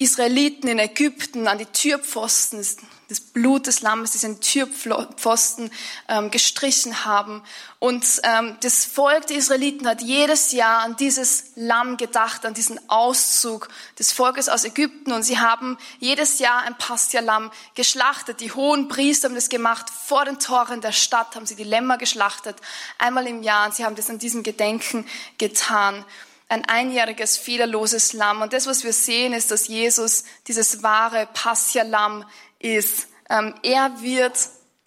Israeliten 0.00 0.66
in 0.66 0.78
Ägypten 0.78 1.46
an 1.46 1.58
die 1.58 1.66
Türpfosten 1.66 2.64
das 3.10 3.20
Blut 3.20 3.66
des 3.66 3.82
Lammes, 3.82 4.12
diesen 4.12 4.40
Türpfosten 4.40 5.70
ähm, 6.08 6.30
gestrichen 6.30 7.04
haben. 7.04 7.42
Und 7.80 8.04
ähm, 8.22 8.56
das 8.62 8.84
Volk 8.84 9.26
der 9.26 9.36
Israeliten 9.36 9.86
hat 9.88 10.00
jedes 10.00 10.52
Jahr 10.52 10.82
an 10.82 10.96
dieses 10.96 11.46
Lamm 11.56 11.96
gedacht, 11.96 12.46
an 12.46 12.54
diesen 12.54 12.78
Auszug 12.88 13.68
des 13.98 14.12
Volkes 14.12 14.48
aus 14.48 14.64
Ägypten. 14.64 15.12
Und 15.12 15.24
sie 15.24 15.40
haben 15.40 15.76
jedes 15.98 16.38
Jahr 16.38 16.62
ein 16.62 16.78
Pastia-Lamm 16.78 17.50
geschlachtet. 17.74 18.40
Die 18.40 18.52
hohen 18.52 18.86
Priester 18.86 19.28
haben 19.28 19.34
das 19.34 19.48
gemacht. 19.48 19.86
Vor 19.90 20.24
den 20.24 20.38
Toren 20.38 20.80
der 20.80 20.92
Stadt 20.92 21.34
haben 21.34 21.46
sie 21.46 21.56
die 21.56 21.64
Lämmer 21.64 21.98
geschlachtet. 21.98 22.56
Einmal 22.96 23.26
im 23.26 23.42
Jahr. 23.42 23.66
Und 23.66 23.74
sie 23.74 23.84
haben 23.84 23.96
das 23.96 24.08
an 24.08 24.18
diesem 24.18 24.44
Gedenken 24.44 25.04
getan 25.36 26.04
ein 26.50 26.64
einjähriges, 26.64 27.38
fehlerloses 27.38 28.12
Lamm. 28.12 28.42
Und 28.42 28.52
das, 28.52 28.66
was 28.66 28.82
wir 28.82 28.92
sehen, 28.92 29.32
ist, 29.32 29.52
dass 29.52 29.68
Jesus 29.68 30.24
dieses 30.48 30.82
wahre 30.82 31.28
Passia-Lamm 31.32 32.28
ist. 32.58 33.06
Ähm, 33.28 33.54
er 33.62 34.02
wird 34.02 34.36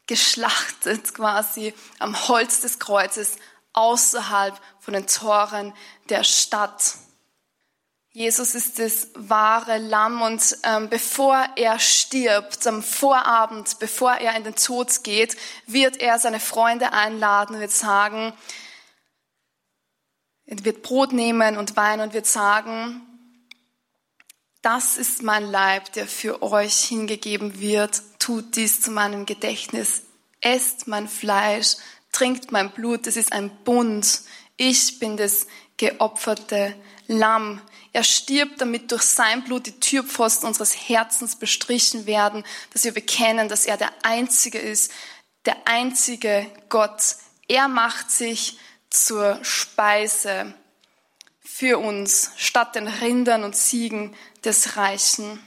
geschlachtet 0.05 1.13
quasi 1.13 1.73
am 1.99 2.27
Holz 2.27 2.59
des 2.59 2.79
Kreuzes 2.79 3.37
außerhalb 3.71 4.59
von 4.81 4.93
den 4.93 5.07
Toren 5.07 5.73
der 6.09 6.25
Stadt. 6.25 6.95
Jesus 8.11 8.53
ist 8.55 8.77
das 8.77 9.07
wahre 9.15 9.77
Lamm 9.77 10.21
und 10.21 10.57
ähm, 10.63 10.89
bevor 10.89 11.47
er 11.55 11.79
stirbt, 11.79 12.67
am 12.67 12.83
Vorabend, 12.83 13.79
bevor 13.79 14.15
er 14.15 14.35
in 14.35 14.43
den 14.43 14.55
Tod 14.55 15.03
geht, 15.03 15.37
wird 15.65 15.97
er 15.97 16.19
seine 16.19 16.41
Freunde 16.41 16.91
einladen 16.91 17.55
und 17.55 17.61
wird 17.61 17.71
sagen, 17.71 18.33
wird 20.61 20.83
Brot 20.83 21.11
nehmen 21.13 21.57
und 21.57 21.75
Wein 21.75 22.01
und 22.01 22.13
wird 22.13 22.27
sagen, 22.27 23.01
das 24.61 24.97
ist 24.97 25.23
mein 25.23 25.43
Leib, 25.43 25.91
der 25.93 26.07
für 26.07 26.41
euch 26.41 26.85
hingegeben 26.85 27.59
wird. 27.59 28.01
Tut 28.17 28.55
dies 28.55 28.81
zu 28.81 28.91
meinem 28.91 29.25
Gedächtnis. 29.25 30.03
Esst 30.39 30.87
mein 30.87 31.09
Fleisch, 31.09 31.75
trinkt 32.13 32.51
mein 32.51 32.71
Blut. 32.71 33.05
Das 33.05 33.17
ist 33.17 33.33
ein 33.33 33.49
Bund. 33.65 34.21
Ich 34.55 34.99
bin 34.99 35.17
das 35.17 35.47
geopferte 35.75 36.75
Lamm. 37.07 37.61
Er 37.91 38.03
stirbt, 38.03 38.61
damit 38.61 38.91
durch 38.91 39.03
sein 39.03 39.43
Blut 39.43 39.65
die 39.65 39.79
Türpfosten 39.79 40.47
unseres 40.47 40.73
Herzens 40.73 41.35
bestrichen 41.35 42.05
werden, 42.05 42.43
dass 42.71 42.85
wir 42.85 42.93
bekennen, 42.93 43.49
dass 43.49 43.65
er 43.65 43.77
der 43.77 43.91
Einzige 44.03 44.59
ist, 44.59 44.91
der 45.45 45.57
einzige 45.67 46.47
Gott. 46.69 47.17
Er 47.47 47.67
macht 47.67 48.09
sich 48.09 48.57
zur 48.93 49.43
Speise 49.43 50.53
für 51.39 51.79
uns 51.79 52.31
statt 52.37 52.75
den 52.75 52.87
Rindern 52.87 53.43
und 53.43 53.55
Ziegen 53.55 54.15
des 54.45 54.77
Reichen. 54.77 55.45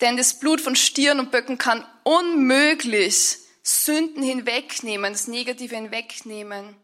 Denn 0.00 0.16
das 0.16 0.38
Blut 0.38 0.60
von 0.60 0.76
Stieren 0.76 1.20
und 1.20 1.30
Böcken 1.30 1.58
kann 1.58 1.84
unmöglich 2.04 3.38
Sünden 3.62 4.22
hinwegnehmen, 4.22 5.12
das 5.12 5.26
Negative 5.26 5.74
hinwegnehmen. 5.74 6.76